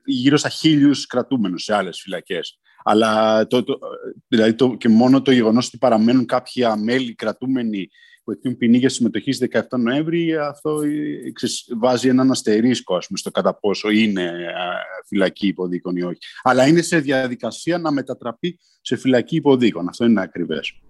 γύρω 0.05 0.38
στα 0.38 0.50
χίλιους 0.50 1.05
κρατούμενους 1.05 1.63
σε 1.63 1.75
άλλες 1.75 2.01
φυλακές. 2.01 2.60
Αλλά 2.84 3.48
το, 3.48 3.63
το, 3.63 3.79
δηλαδή 4.27 4.53
το, 4.53 4.75
και 4.75 4.89
μόνο 4.89 5.22
το 5.22 5.31
γεγονός 5.31 5.67
ότι 5.67 5.77
παραμένουν 5.77 6.25
κάποια 6.25 6.75
μέλη 6.75 7.15
κρατούμενοι 7.15 7.89
που 8.29 8.36
εκτείνουν 8.36 8.57
ποινή 8.57 8.77
για 8.77 8.89
συμμετοχή 8.89 9.31
στις 9.31 9.48
17 9.53 9.62
Νοέμβρη, 9.79 10.36
αυτό 10.36 10.81
ε, 10.81 11.31
ξέρεις, 11.31 11.65
βάζει 11.79 12.07
έναν 12.07 12.31
αστερίσκο 12.31 12.95
ας 12.95 13.05
πούμε, 13.05 13.17
στο 13.19 13.31
κατά 13.31 13.59
πόσο 13.59 13.89
είναι 13.89 14.24
ε, 14.24 14.31
φυλακή 15.07 15.48
υποδίκων 15.48 15.95
ή 15.95 16.01
όχι. 16.01 16.19
Αλλά 16.41 16.67
είναι 16.67 16.81
σε 16.81 17.00
διαδικασία 17.00 17.77
να 17.77 17.91
μετατραπεί 17.91 18.59
σε 18.81 18.95
φυλακή 18.95 19.36
υποδίκων. 19.36 19.88
Αυτό 19.88 20.05
είναι 20.05 20.21
ακριβές. 20.21 20.81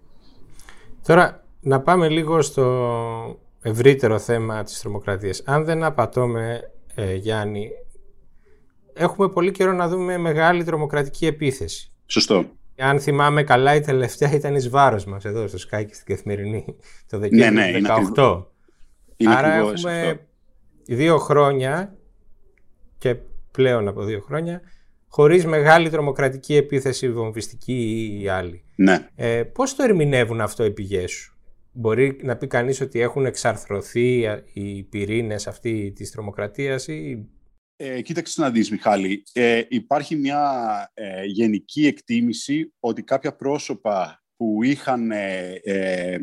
Τώρα, 1.06 1.44
να 1.60 1.80
πάμε 1.80 2.08
λίγο 2.08 2.42
στο 2.42 3.40
ευρύτερο 3.62 4.18
θέμα 4.18 4.62
της 4.62 4.80
τρομοκρατίας. 4.80 5.42
Αν 5.44 5.64
δεν 5.64 5.84
απατώμε, 5.84 6.60
ε, 6.94 7.14
Γιάννη, 7.14 7.70
έχουμε 8.92 9.28
πολύ 9.28 9.50
καιρό 9.50 9.72
να 9.72 9.88
δούμε 9.88 10.18
μεγάλη 10.18 10.64
τρομοκρατική 10.64 11.26
επίθεση. 11.26 11.92
Σωστό. 12.06 12.58
Αν 12.80 13.00
θυμάμαι 13.00 13.42
καλά, 13.42 13.74
η 13.74 13.80
τελευταία 13.80 14.32
ήταν 14.32 14.54
εις 14.54 14.68
βάρος 14.68 15.04
μας 15.04 15.24
εδώ 15.24 15.46
στο 15.46 15.58
Sky 15.58 15.84
και 15.86 15.94
στην 15.94 16.14
Καθημερινή 16.14 16.64
το 17.08 17.18
Δεκέμβριο 17.18 17.50
ναι, 17.50 17.70
του 17.72 17.78
είναι 17.78 17.88
2018. 17.88 17.92
ακριβώς- 17.92 18.48
Είναι 19.16 19.34
Άρα 19.34 19.48
ακριβώς 19.48 19.84
έχουμε 19.84 20.00
αυτό. 20.10 20.22
δύο 20.84 21.18
χρόνια 21.18 21.96
και 22.98 23.16
πλέον 23.50 23.88
από 23.88 24.04
δύο 24.04 24.20
χρόνια 24.20 24.60
χωρίς 25.08 25.46
μεγάλη 25.46 25.90
τρομοκρατική 25.90 26.56
επίθεση 26.56 27.12
βομβιστική 27.12 28.18
ή 28.22 28.28
άλλη. 28.28 28.64
Ναι. 28.76 29.08
Ε, 29.14 29.42
πώς 29.42 29.74
το 29.74 29.82
ερμηνεύουν 29.82 30.40
αυτό 30.40 30.64
οι 30.64 30.70
πηγές 30.70 31.10
σου; 31.10 31.34
Μπορεί 31.72 32.20
να 32.22 32.36
πει 32.36 32.46
κανείς 32.46 32.80
ότι 32.80 33.00
έχουν 33.00 33.26
εξαρθρωθεί 33.26 34.26
οι 34.52 34.82
πυρήνες 34.82 35.46
αυτή 35.46 35.92
της 35.94 36.10
τρομοκρατίας 36.10 36.88
ή... 36.88 37.28
Ε, 37.82 38.00
κοίταξε 38.00 38.40
να 38.40 38.50
δεις, 38.50 38.70
Μιχάλη. 38.70 39.22
Ε, 39.32 39.62
υπάρχει 39.68 40.16
μια 40.16 40.90
ε, 40.94 41.24
γενική 41.24 41.86
εκτίμηση 41.86 42.72
ότι 42.80 43.02
κάποια 43.02 43.36
πρόσωπα 43.36 44.22
που 44.36 44.62
είχαν, 44.62 45.10
ε, 45.10 45.60
ε, 45.64 46.18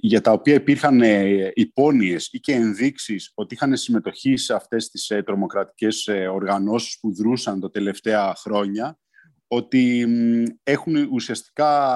για 0.00 0.20
τα 0.20 0.32
οποία 0.32 0.54
υπήρχαν 0.54 1.00
ε, 1.00 1.50
υπόνοιες 1.54 2.28
ή 2.32 2.40
και 2.40 2.52
ενδείξεις 2.52 3.32
ότι 3.34 3.54
είχαν 3.54 3.76
συμμετοχή 3.76 4.36
σε 4.36 4.54
αυτές 4.54 4.88
τις 4.88 5.10
ε, 5.10 5.22
τρομοκρατικές 5.22 6.06
ε, 6.06 6.26
οργανώσεις 6.26 6.98
που 7.00 7.14
δρούσαν 7.14 7.60
τα 7.60 7.70
τελευταία 7.70 8.34
χρόνια, 8.36 8.98
ότι 9.46 10.06
μ, 10.06 10.44
έχουν 10.62 11.08
ουσιαστικά 11.12 11.92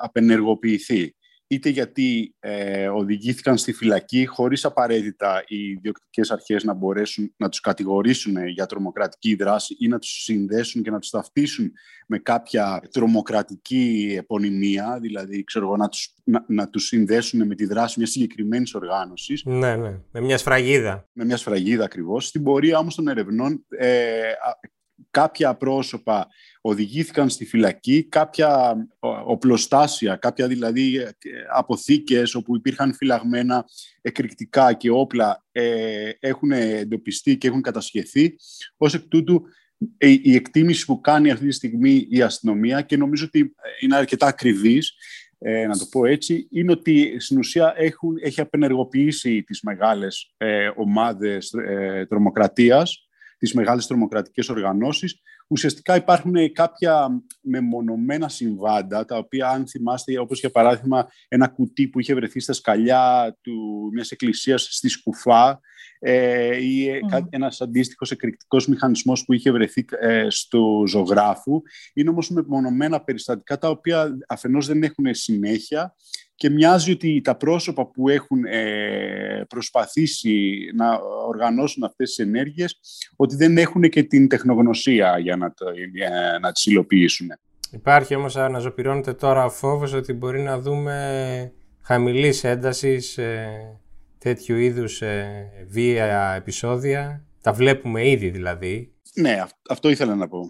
ε, 0.00 0.04
απενεργοποιηθεί. 0.04 1.16
Είτε 1.48 1.68
γιατί 1.68 2.34
ε, 2.38 2.88
οδηγήθηκαν 2.88 3.56
στη 3.56 3.72
φυλακή 3.72 4.26
χωρίς 4.26 4.64
απαραίτητα 4.64 5.44
οι 5.46 5.74
διοκτικές 5.74 6.30
αρχές 6.30 6.64
να 6.64 6.74
μπορέσουν 6.74 7.34
να 7.36 7.48
τους 7.48 7.60
κατηγορήσουν 7.60 8.46
για 8.46 8.66
τρομοκρατική 8.66 9.34
δράση 9.34 9.76
ή 9.78 9.88
να 9.88 9.98
τους 9.98 10.10
συνδέσουν 10.10 10.82
και 10.82 10.90
να 10.90 10.98
τους 10.98 11.10
ταυτίσουν 11.10 11.72
με 12.06 12.18
κάποια 12.18 12.82
τρομοκρατική 12.92 14.14
επωνυμία, 14.18 14.98
δηλαδή 15.00 15.44
ξέρω 15.44 15.66
εγώ, 15.66 15.76
να, 15.76 15.88
τους, 15.88 16.14
να, 16.24 16.44
να 16.48 16.68
τους 16.68 16.86
συνδέσουν 16.86 17.46
με 17.46 17.54
τη 17.54 17.66
δράση 17.66 17.94
μιας 17.98 18.10
συγκεκριμένης 18.10 18.74
οργάνωσης 18.74 19.42
Ναι, 19.44 19.76
ναι, 19.76 19.98
με 20.12 20.20
μια 20.20 20.38
σφραγίδα. 20.38 21.08
με 21.12 21.24
μια 21.24 21.36
σφραγίδα 21.36 21.84
ακριβώς. 21.84 22.26
Στην 22.26 22.42
πορεία 22.42 22.78
όμως 22.78 22.94
των 22.94 23.08
ερευνών 23.08 23.64
ε, 23.68 24.28
α- 24.28 24.58
κάποια 25.16 25.54
πρόσωπα 25.54 26.28
οδηγήθηκαν 26.60 27.28
στη 27.28 27.44
φυλακή, 27.44 28.04
κάποια 28.04 28.76
ο- 28.98 29.08
οπλοστάσια, 29.32 30.16
κάποια 30.16 30.46
δηλαδή 30.46 30.96
ε, 30.96 31.10
αποθήκες 31.54 32.34
όπου 32.34 32.56
υπήρχαν 32.56 32.94
φυλαγμένα 32.94 33.64
εκρηκτικά 34.00 34.72
και 34.72 34.90
όπλα 34.90 35.44
ε, 35.52 36.10
έχουν 36.20 36.50
εντοπιστεί 36.52 37.36
και 37.36 37.48
έχουν 37.48 37.60
κατασχεθεί. 37.60 38.36
Ως 38.76 38.94
εκ 38.94 39.02
τούτου 39.08 39.42
η, 39.98 40.20
η 40.22 40.34
εκτίμηση 40.34 40.84
που 40.84 41.00
κάνει 41.00 41.30
αυτή 41.30 41.46
τη 41.46 41.52
στιγμή 41.52 42.06
η 42.10 42.22
αστυνομία 42.22 42.82
και 42.82 42.96
νομίζω 42.96 43.24
ότι 43.24 43.54
είναι 43.80 43.96
αρκετά 43.96 44.26
ακριβής 44.26 44.92
ε, 45.38 45.66
να 45.66 45.78
το 45.78 45.86
πω 45.90 46.06
έτσι, 46.06 46.48
είναι 46.50 46.72
ότι 46.72 47.16
στην 47.20 47.38
ουσία 47.38 47.74
έχουν, 47.76 48.16
έχει 48.22 48.40
απενεργοποιήσει 48.40 49.42
τις 49.42 49.60
μεγάλες 49.62 50.34
ε, 50.36 50.70
ομάδες 50.76 51.52
ε, 51.52 52.06
τρομοκρατίας, 52.08 53.05
τις 53.38 53.54
μεγάλες 53.54 53.86
τρομοκρατικές 53.86 54.48
οργανώσεις. 54.48 55.20
Ουσιαστικά 55.48 55.96
υπάρχουν 55.96 56.52
κάποια 56.52 57.22
μεμονωμένα 57.40 58.28
συμβάντα, 58.28 59.04
τα 59.04 59.16
οποία 59.16 59.48
αν 59.48 59.68
θυμάστε, 59.68 60.18
όπως 60.18 60.40
για 60.40 60.50
παράδειγμα 60.50 61.08
ένα 61.28 61.48
κουτί 61.48 61.88
που 61.88 62.00
είχε 62.00 62.14
βρεθεί 62.14 62.40
στα 62.40 62.52
σκαλιά 62.52 63.36
του, 63.40 63.88
μιας 63.92 64.10
εκκλησίας 64.10 64.68
στη 64.70 64.88
Σκουφά, 64.88 65.60
ε, 65.98 66.56
ή 66.62 66.88
ε, 66.88 67.00
κα- 67.08 67.26
ένας 67.30 67.60
αντίστοιχος 67.60 68.10
εκρηκτικός 68.10 68.66
μηχανισμός 68.66 69.24
που 69.24 69.32
είχε 69.32 69.50
βρεθεί 69.50 69.84
ε, 70.00 70.26
στο 70.30 70.84
ζωγράφου. 70.86 71.62
Είναι 71.94 72.10
όμως 72.10 72.30
μεμονωμένα 72.30 73.00
περιστατικά 73.00 73.58
τα 73.58 73.68
οποία 73.68 74.16
αφενός 74.28 74.66
δεν 74.66 74.82
έχουν 74.82 75.14
συνέχεια 75.14 75.94
και 76.36 76.50
μοιάζει 76.50 76.92
ότι 76.92 77.20
τα 77.20 77.36
πρόσωπα 77.36 77.86
που 77.86 78.08
έχουν 78.08 78.44
ε, 78.44 79.44
προσπαθήσει 79.48 80.56
να 80.74 80.98
οργανώσουν 81.26 81.84
αυτές 81.84 82.08
τις 82.08 82.18
ενέργειες 82.18 82.80
ότι 83.16 83.36
δεν 83.36 83.58
έχουν 83.58 83.82
και 83.82 84.02
την 84.02 84.28
τεχνογνωσία 84.28 85.18
για 85.18 85.36
να, 85.36 85.52
το, 85.54 85.64
για 85.94 86.38
να 86.42 86.52
τις 86.52 86.66
υλοποιήσουν. 86.66 87.28
Υπάρχει 87.70 88.14
όμως 88.14 88.36
αναζωπηρώνεται 88.36 89.12
τώρα 89.12 89.44
ο 89.44 89.50
φόβος 89.50 89.92
ότι 89.92 90.12
μπορεί 90.12 90.40
να 90.40 90.60
δούμε 90.60 91.52
χαμηλής 91.82 92.44
έντασης 92.44 93.18
ε, 93.18 93.48
τέτοιου 94.18 94.56
είδους 94.56 95.02
ε, 95.02 95.48
βία 95.66 96.34
επεισόδια. 96.36 97.24
Τα 97.42 97.52
βλέπουμε 97.52 98.08
ήδη 98.08 98.30
δηλαδή. 98.30 98.92
Ναι, 99.14 99.40
αυ- 99.42 99.70
αυτό 99.70 99.88
ήθελα 99.88 100.14
να 100.14 100.28
πω. 100.28 100.40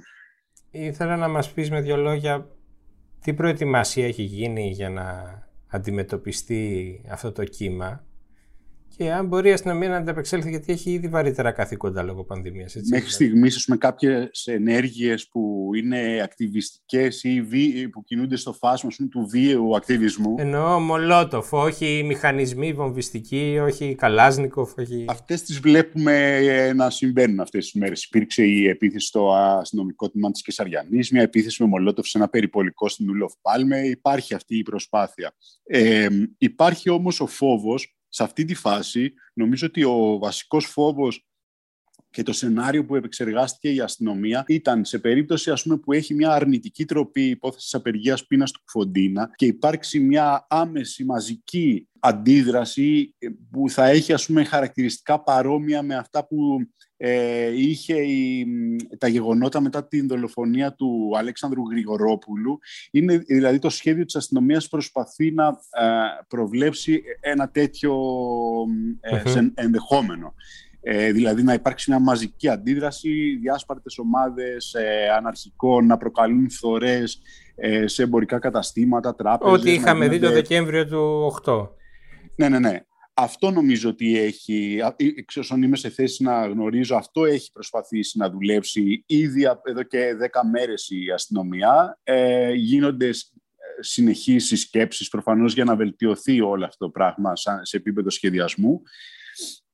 Ήθελα 0.70 1.16
να 1.16 1.28
μας 1.28 1.52
πεις 1.52 1.70
με 1.70 1.80
δύο 1.80 1.96
λόγια 1.96 2.50
τι 3.20 3.34
προετοιμασία 3.34 4.06
έχει 4.06 4.22
γίνει 4.22 4.70
για 4.70 4.90
να 4.90 5.04
αντιμετωπιστεί 5.66 7.00
αυτό 7.08 7.32
το 7.32 7.44
κύμα 7.44 8.04
και 8.96 9.12
αν 9.12 9.26
μπορεί 9.26 9.48
η 9.48 9.52
αστυνομία 9.52 9.88
να 9.88 9.96
ανταπεξέλθει 9.96 10.50
γιατί 10.50 10.72
έχει 10.72 10.90
ήδη 10.90 11.08
βαρύτερα 11.08 11.52
καθήκοντα 11.52 12.02
λόγω 12.02 12.24
πανδημίας. 12.24 12.74
Έτσι, 12.76 12.90
Μέχρι 12.90 13.10
στιγμής, 13.10 13.56
ας 13.56 13.64
πούμε, 13.64 13.76
κάποιες 13.76 14.46
ενέργειες 14.46 15.28
που 15.28 15.70
είναι 15.76 16.20
ακτιβιστικές 16.22 17.24
ή 17.24 17.42
βι- 17.42 17.88
που 17.90 18.04
κινούνται 18.04 18.36
στο 18.36 18.52
φάσμα 18.52 18.88
ας 18.88 18.96
πούμε, 18.96 19.08
του 19.08 19.26
βίαιου 19.30 19.76
ακτιβισμού, 19.76 20.34
Εννοώ 20.38 20.80
Μολότοφ, 20.80 21.52
όχι 21.52 22.02
μηχανισμοί 22.06 22.72
βομβιστικοί, 22.72 23.58
όχι 23.62 23.94
Καλάζνικοφ, 23.94 24.72
όχι... 24.78 25.04
Αυτές 25.08 25.42
τις 25.42 25.58
βλέπουμε 25.60 26.36
ε, 26.36 26.72
να 26.72 26.90
συμβαίνουν 26.90 27.40
αυτές 27.40 27.64
τις 27.64 27.80
μέρες. 27.80 28.04
Υπήρξε 28.04 28.44
η 28.44 28.68
επίθεση 28.68 29.06
στο 29.06 29.32
αστυνομικό 29.34 30.10
τμήμα 30.10 30.30
της 30.30 30.42
Κεσαριανής, 30.42 31.10
μια 31.10 31.22
επίθεση 31.22 31.62
με 31.62 31.68
Μολότοφ 31.68 32.06
σε 32.06 32.18
ένα 32.18 32.28
περιπολικό 32.28 32.88
στην 32.88 33.10
Ουλοφ 33.10 33.32
Πάλμε. 33.42 33.78
Υπάρχει 33.78 34.34
αυτή 34.34 34.58
η 34.58 34.62
προσπάθεια. 34.62 35.34
Ε, 35.64 36.08
υπάρχει 36.38 36.90
όμως 36.90 37.20
ο 37.20 37.26
φόβος, 37.26 37.95
σε 38.16 38.22
αυτή 38.22 38.44
τη 38.44 38.54
φάση, 38.54 39.14
νομίζω 39.34 39.66
ότι 39.66 39.84
ο 39.84 40.18
βασικός 40.18 40.66
φόβος 40.66 41.26
και 42.10 42.22
το 42.22 42.32
σενάριο 42.32 42.84
που 42.84 42.94
επεξεργάστηκε 42.94 43.74
η 43.74 43.80
αστυνομία 43.80 44.44
ήταν 44.46 44.84
σε 44.84 44.98
περίπτωση 44.98 45.50
ας 45.50 45.62
πούμε, 45.62 45.78
που 45.78 45.92
έχει 45.92 46.14
μια 46.14 46.30
αρνητική 46.32 46.84
τροπή 46.84 47.28
υπόθεσης 47.28 47.74
απεργίας 47.74 48.26
πείνας 48.26 48.50
του 48.50 48.60
Κουφοντίνα 48.64 49.30
και 49.34 49.46
υπάρξει 49.46 50.00
μια 50.00 50.46
άμεση 50.48 51.04
μαζική 51.04 51.88
αντίδραση 51.98 53.14
που 53.50 53.70
θα 53.70 53.86
έχει 53.86 54.12
ας 54.12 54.26
πούμε, 54.26 54.44
χαρακτηριστικά 54.44 55.22
παρόμοια 55.22 55.82
με 55.82 55.96
αυτά 55.96 56.26
που 56.26 56.58
ε, 56.96 57.46
είχε 57.60 57.94
η, 58.00 58.46
τα 58.98 59.08
γεγονότα 59.08 59.60
μετά 59.60 59.86
την 59.86 60.08
δολοφονία 60.08 60.72
του 60.74 61.12
Αλέξανδρου 61.16 61.62
Γρηγορόπουλου. 61.70 62.58
Είναι 62.90 63.16
δηλαδή 63.16 63.58
το 63.58 63.70
σχέδιο 63.70 64.04
της 64.04 64.16
αστυνομίας 64.16 64.68
προσπαθεί 64.68 65.32
να 65.32 65.46
ε, 65.46 65.84
προβλέψει 66.28 67.02
ένα 67.20 67.48
τέτοιο 67.50 67.94
ε, 69.00 69.22
Μμμ. 69.40 69.48
ενδεχόμενο. 69.54 70.34
Ε, 70.88 71.12
δηλαδή 71.12 71.42
να 71.42 71.52
υπάρξει 71.52 71.90
μια 71.90 72.00
μαζική 72.00 72.48
αντίδραση, 72.48 73.36
διάσπαρτες 73.40 73.98
ομάδες 73.98 74.74
ε, 74.74 75.08
αναρχικών 75.16 75.86
να 75.86 75.96
προκαλούν 75.96 76.50
φθορές 76.50 77.20
ε, 77.54 77.86
σε 77.86 78.02
εμπορικά 78.02 78.38
καταστήματα, 78.38 79.14
τράπεζες. 79.14 79.54
Ό,τι 79.58 79.66
να 79.68 79.72
είχαμε 79.72 80.08
δει 80.08 80.18
το 80.18 80.26
γίνονται- 80.26 80.34
Δεκέμβριο 80.48 80.86
του 80.86 81.26
8. 81.44 81.68
Ναι, 82.36 82.48
ναι, 82.48 82.58
ναι. 82.58 82.80
Αυτό 83.18 83.50
νομίζω 83.50 83.88
ότι 83.88 84.18
έχει, 84.18 84.80
εξ 85.16 85.36
όσων 85.36 85.62
είμαι 85.62 85.76
σε 85.76 85.88
θέση 85.88 86.22
να 86.22 86.46
γνωρίζω, 86.46 86.96
αυτό 86.96 87.24
έχει 87.24 87.52
προσπαθήσει 87.52 88.18
να 88.18 88.30
δουλέψει 88.30 89.04
ήδη 89.06 89.42
εδώ 89.62 89.82
και 89.82 90.14
δέκα 90.14 90.46
μέρες 90.46 90.88
η 90.90 91.10
αστυνομία. 91.10 91.98
Ε, 92.02 92.52
γίνονται 92.52 93.10
συνεχείς 93.80 94.60
σκέψεις 94.60 95.08
προφανώς 95.08 95.54
για 95.54 95.64
να 95.64 95.76
βελτιωθεί 95.76 96.40
όλο 96.40 96.64
αυτό 96.64 96.84
το 96.84 96.90
πράγμα 96.90 97.32
σε 97.62 97.76
επίπεδο 97.76 98.10
σχεδιασμού. 98.10 98.82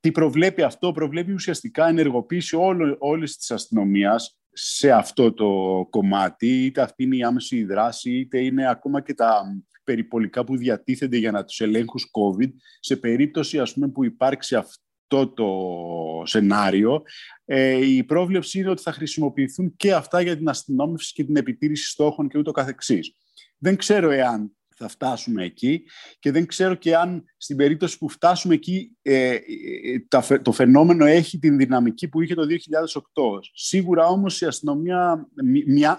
Τι 0.01 0.11
προβλέπει 0.11 0.63
αυτό, 0.63 0.93
προβλέπει 0.93 1.33
ουσιαστικά 1.33 1.89
ενεργοποίηση 1.89 2.57
όλη 2.57 2.97
όλης 2.99 3.37
της 3.37 3.51
αστυνομίας 3.51 4.37
σε 4.53 4.91
αυτό 4.91 5.33
το 5.33 5.49
κομμάτι, 5.91 6.65
είτε 6.65 6.81
αυτή 6.81 7.03
είναι 7.03 7.17
η 7.17 7.23
άμεση 7.23 7.65
δράση, 7.65 8.11
είτε 8.19 8.39
είναι 8.39 8.71
ακόμα 8.71 9.01
και 9.01 9.15
τα 9.15 9.43
περιπολικά 9.85 10.45
που 10.45 10.57
διατίθενται 10.57 11.17
για 11.17 11.31
να 11.31 11.45
τους 11.45 11.61
ελέγχους 11.61 12.11
COVID, 12.11 12.51
σε 12.81 12.97
περίπτωση 12.97 13.59
ας 13.59 13.73
πούμε, 13.73 13.89
που 13.89 14.05
υπάρξει 14.05 14.55
αυτό 14.55 15.29
το 15.29 15.49
σενάριο, 16.25 17.03
ε, 17.45 17.87
η 17.87 18.05
πρόβλεψη 18.05 18.59
είναι 18.59 18.71
ότι 18.71 18.83
θα 18.83 18.93
χρησιμοποιηθούν 18.93 19.77
και 19.77 19.93
αυτά 19.93 20.21
για 20.21 20.37
την 20.37 20.49
αστυνόμευση 20.49 21.13
και 21.13 21.25
την 21.25 21.37
επιτήρηση 21.37 21.91
στόχων 21.91 22.29
και 22.29 22.39
ούτω 22.39 22.53
καθεξής. 22.53 23.15
Δεν 23.59 23.77
ξέρω 23.77 24.11
εάν 24.11 24.57
θα 24.83 24.89
φτάσουμε 24.89 25.45
εκεί 25.45 25.83
και 26.19 26.31
δεν 26.31 26.47
ξέρω 26.47 26.75
και 26.75 26.97
αν 26.97 27.25
στην 27.37 27.57
περίπτωση 27.57 27.99
που 27.99 28.09
φτάσουμε 28.09 28.55
εκεί 28.55 28.97
ε, 29.03 29.31
ε, 29.31 30.39
το 30.43 30.53
φαινόμενο 30.53 31.05
έχει 31.05 31.39
την 31.39 31.57
δυναμική 31.57 32.09
που 32.09 32.21
είχε 32.21 32.35
το 32.35 32.43
2008. 32.43 32.49
Σίγουρα 33.55 34.07
όμως 34.07 34.41
η 34.41 34.47
αστυνομία 34.47 35.29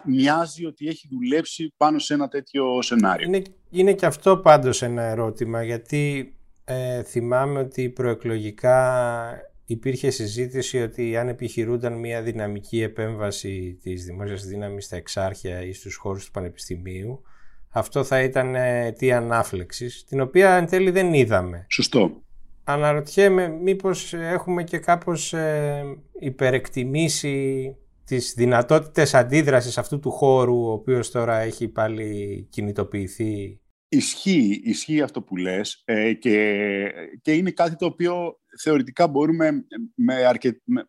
μοιάζει 0.06 0.65
ότι 0.65 0.88
έχει 0.88 1.08
δουλέψει 1.12 1.74
πάνω 1.78 2.00
σε 2.00 2.13
ένα 2.13 2.28
τέτοιο 2.28 2.82
σενάριο. 2.82 3.28
Είναι, 3.28 3.41
είναι 3.69 3.93
και 3.93 4.06
αυτό 4.06 4.38
πάντως 4.38 4.82
ένα 4.82 5.02
ερώτημα 5.02 5.63
γιατί 5.63 6.34
ε, 6.65 7.04
θυμάμαι 7.04 7.60
ότι 7.60 7.89
προεκλογικά 7.89 9.38
υπήρχε 9.65 10.10
συζήτηση 10.10 10.82
ότι 10.82 11.17
αν 11.17 11.28
επιχειρούνταν 11.28 11.93
μια 11.93 12.22
δυναμική 12.22 12.82
επέμβαση 12.82 13.78
της 13.82 14.06
δημόσιας 14.06 14.46
δύναμης 14.46 14.86
στα 14.86 14.96
εξάρχεια 14.96 15.65
ή 15.65 15.74
στους 15.74 15.96
χώρους 15.96 16.26
του 16.26 16.32
πανεπιστημίου 16.32 17.22
αυτό 17.73 18.03
θα 18.03 18.21
ήταν 18.21 18.55
τι 18.97 19.12
ανάφλεξης, 19.12 20.03
την 20.03 20.21
οποία 20.21 20.55
εν 20.55 20.67
τέλει 20.67 20.91
δεν 20.91 21.13
είδαμε. 21.13 21.65
Σωστό. 21.69 22.23
Αναρωτιέμαι 22.63 23.47
μήπως 23.47 24.13
έχουμε 24.13 24.63
και 24.63 24.77
κάπως 24.77 25.33
ε, 25.33 25.83
υπερεκτιμήσει 26.19 27.75
τις 28.05 28.33
δυνατότητες 28.33 29.13
αντίδρασης 29.13 29.77
αυτού 29.77 29.99
του 29.99 30.12
χώρου, 30.12 30.65
ο 30.65 30.71
οποίος 30.71 31.12
τώρα 31.12 31.38
έχει 31.38 31.67
πάλι 31.67 32.47
κινητοποιηθεί. 32.49 33.59
Ισχύει, 33.95 34.62
ισχύει 34.63 35.01
αυτό 35.01 35.21
που 35.21 35.36
λες 35.36 35.82
ε, 35.86 36.13
και, 36.13 36.88
και 37.21 37.34
είναι 37.34 37.51
κάτι 37.51 37.75
το 37.75 37.86
οποίο 37.86 38.38
θεωρητικά 38.62 39.08
μπορούμε 39.08 39.65
με, 39.95 40.15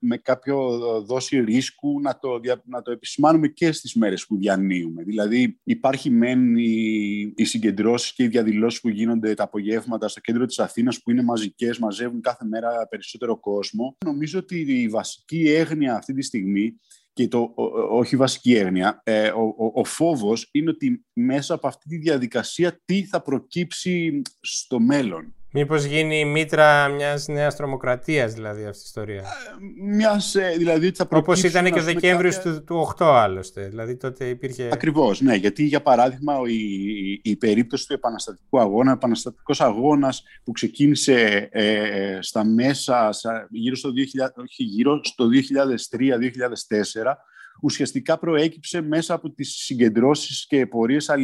με, 0.01 0.17
κάποιο 0.17 0.79
δόση 1.01 1.41
ρίσκου 1.41 2.01
να 2.01 2.19
το, 2.19 2.41
να 2.65 2.83
το 2.83 2.91
επισημάνουμε 2.91 3.49
και 3.49 3.73
στις 3.73 3.95
μέρες 3.95 4.27
που 4.27 4.37
διανύουμε. 4.37 5.03
Δηλαδή 5.03 5.61
υπάρχει 5.65 6.11
μεν 6.11 6.57
οι, 6.57 7.33
οι 7.37 7.45
συγκεντρώσεις 7.45 8.13
και 8.13 8.23
οι 8.23 8.29
διαδηλώσεις 8.29 8.81
που 8.81 8.89
γίνονται 8.89 9.35
τα 9.35 9.43
απογεύματα 9.43 10.09
στο 10.09 10.21
κέντρο 10.21 10.47
της 10.47 10.59
Αθήνας 10.59 11.03
που 11.03 11.11
είναι 11.11 11.23
μαζικές, 11.23 11.79
μαζεύουν 11.79 12.21
κάθε 12.21 12.45
μέρα 12.45 12.87
περισσότερο 12.91 13.41
κόσμο. 13.41 13.97
Νομίζω 14.05 14.39
ότι 14.39 14.83
η 14.83 14.89
βασική 14.89 15.49
έγνοια 15.49 15.97
αυτή 15.97 16.15
τη 16.15 16.23
στιγμή 16.23 16.79
και 17.15 17.29
το, 17.29 17.53
όχι 17.91 18.17
βασική 18.17 18.55
έγνοια, 18.55 19.01
ε, 19.05 19.29
ο, 19.29 19.43
ο, 19.43 19.71
ο, 19.75 19.85
φόβος 19.85 20.49
είναι 20.53 20.71
ότι 20.71 21.05
μέσα 21.13 21.55
από 21.55 21.67
αυτή 21.67 21.89
τη 21.89 21.97
διαδικασία 21.97 22.81
τι 22.85 23.05
θα 23.05 23.23
προκύψει 23.23 24.23
στο 24.41 24.81
μέλλον. 24.81 25.35
Μήπως 25.57 25.85
γίνει 25.85 26.19
η 26.19 26.25
μήτρα 26.25 26.89
μιας 26.89 27.29
νέας 27.29 27.57
τρομοκρατίας 27.57 28.33
δηλαδή 28.33 28.65
αυτή 28.65 28.79
η 28.79 28.85
ιστορία; 28.85 29.21
Ε, 29.21 29.25
μιας, 29.85 30.35
ε, 30.35 30.55
δηλαδή 30.57 30.91
θα 30.91 31.09
Όπως 31.11 31.43
ήταν 31.43 31.73
και 31.73 31.79
ο 31.79 31.83
Δεκέμβριος 31.83 32.39
του, 32.39 32.65
του 32.65 32.95
8 32.99 33.05
άλλωστε. 33.07 33.67
Δηλαδή 33.69 33.97
τότε 33.97 34.29
υπήρχε... 34.29 34.69
Ακριβώς, 34.73 35.21
ναι. 35.21 35.35
Γιατί 35.35 35.65
για 35.65 35.83
παράδειγμα 35.83 36.35
η, 36.47 37.21
η, 37.23 37.37
περίπτωση 37.37 37.87
του 37.87 37.93
επαναστατικού 37.93 38.61
αγώνα, 38.61 38.91
ο 38.91 38.95
επαναστατικός 38.95 39.61
αγώνας 39.61 40.23
που 40.45 40.53
ξεκίνησε 40.53 41.49
ε, 41.53 42.19
στα 42.21 42.45
μέσα 42.45 43.11
γύρω 43.51 43.77
στο, 43.77 43.91
2000, 43.91 44.29
όχι, 44.37 44.63
γύρω 44.63 45.01
στο 45.03 45.27
2003-2004 45.29 47.15
ουσιαστικά 47.63 48.19
προέκυψε 48.19 48.81
μέσα 48.81 49.15
από 49.15 49.31
τις 49.31 49.55
συγκεντρώσεις 49.55 50.47
και 50.47 50.67
πορείες 50.67 51.09
ε, 51.09 51.19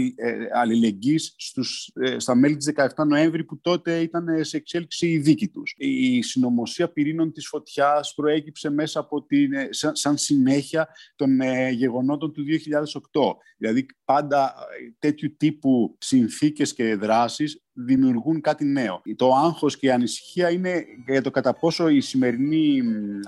αλληλεγγύης 0.54 1.34
στους, 1.36 1.92
ε, 1.94 2.18
στα 2.18 2.34
μέλη 2.34 2.56
της 2.56 2.72
17 2.96 3.04
Νοέμβρη 3.06 3.44
που 3.44 3.60
τότε 3.60 4.00
ήταν 4.00 4.44
σε 4.44 4.56
εξέλιξη 4.56 5.08
η 5.08 5.18
δίκη 5.18 5.48
τους. 5.48 5.74
Η 5.76 6.22
συνωμοσία 6.22 6.92
πυρήνων 6.92 7.32
της 7.32 7.46
φωτιάς 7.46 8.14
προέκυψε 8.14 8.70
μέσα 8.70 9.00
από 9.00 9.24
την, 9.24 9.52
ε, 9.52 9.68
σαν, 9.70 9.96
σαν 9.96 10.16
συνέχεια 10.16 10.88
των 11.16 11.40
γεγονότων 11.72 12.32
του 12.32 12.42
2008. 12.42 13.36
Δηλαδή 13.56 13.86
πάντα 14.04 14.54
τέτοιου 14.98 15.36
τύπου 15.36 15.96
συνθήκες 15.98 16.74
και 16.74 16.94
δράσεις 16.94 17.64
δημιουργούν 17.72 18.40
κάτι 18.40 18.64
νέο. 18.64 19.02
Το 19.16 19.34
άγχος 19.34 19.76
και 19.76 19.86
η 19.86 19.90
ανησυχία 19.90 20.50
είναι 20.50 20.84
για 21.06 21.22
το 21.22 21.30
κατά 21.30 21.54
πόσο 21.54 21.88
οι 21.88 22.00
σημερινοί, 22.00 22.82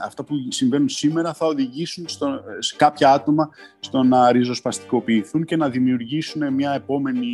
αυτά 0.04 0.24
που 0.24 0.34
συμβαίνουν 0.48 0.88
σήμερα 0.88 1.34
θα 1.34 1.46
οδηγήσουν 1.46 2.08
στο, 2.08 2.40
σε 2.58 2.76
κάποια 2.76 3.12
άτομα 3.12 3.50
στο 3.80 4.02
να 4.02 4.32
ριζοσπαστικοποιηθούν 4.32 5.44
και 5.44 5.56
να 5.56 5.68
δημιουργήσουν 5.68 6.52
μια 6.52 6.72
επόμενη 6.72 7.26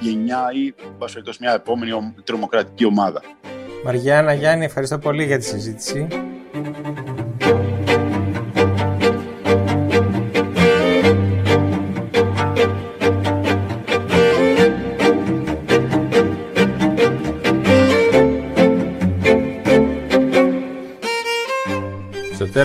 γενιά 0.00 0.48
ή 0.54 0.74
μια 1.40 1.52
επόμενη 1.52 2.14
τρομοκρατική 2.24 2.84
ομάδα. 2.84 3.22
Μαριάννα 3.84 4.32
Γιάννη, 4.32 4.64
ευχαριστώ 4.64 4.98
πολύ 4.98 5.24
για 5.24 5.38
τη 5.38 5.44
συζήτηση. 5.44 6.06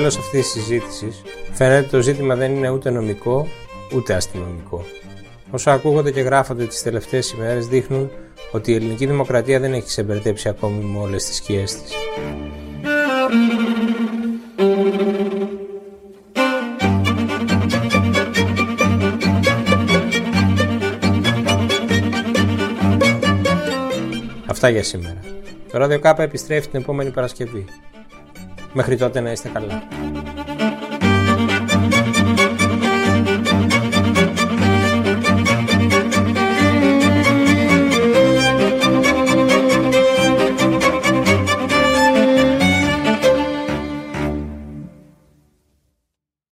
Τέλος 0.02 0.18
αυτής 0.18 0.52
της 0.52 0.64
συζήτησης 0.64 1.22
φαίνεται 1.52 1.88
το 1.88 2.02
ζήτημα 2.02 2.36
δεν 2.36 2.56
είναι 2.56 2.70
ούτε 2.70 2.90
νομικό 2.90 3.48
ούτε 3.96 4.14
αστυνομικό. 4.14 4.86
Όσο 5.52 5.70
ακούγονται 5.70 6.12
και 6.12 6.22
γράφονται 6.22 6.66
τις 6.66 6.82
τελευταίες 6.82 7.32
ημέρες 7.32 7.68
δείχνουν 7.68 8.12
ότι 8.52 8.72
η 8.72 8.76
ελληνική 8.76 9.06
δημοκρατία 9.06 9.60
δεν 9.60 9.74
έχει 9.74 9.86
ξεμπερδέψει 9.86 10.50
ακόμη 10.50 10.84
με 10.84 11.00
όλες 11.00 11.26
τις 11.26 11.36
σκιές 11.36 11.82
της. 11.82 11.92
Αυτά 24.46 24.70
για 24.70 24.84
σήμερα. 24.84 25.20
Το 25.72 25.84
Radio 25.84 26.02
K 26.02 26.20
επιστρέφει 26.20 26.68
την 26.68 26.80
επόμενη 26.80 27.12
Παρασκευή. 27.12 27.66
Μέχρι 28.74 28.98
τότε 28.98 29.20
να 29.20 29.32
είστε 29.32 29.50
καλά. 29.50 29.84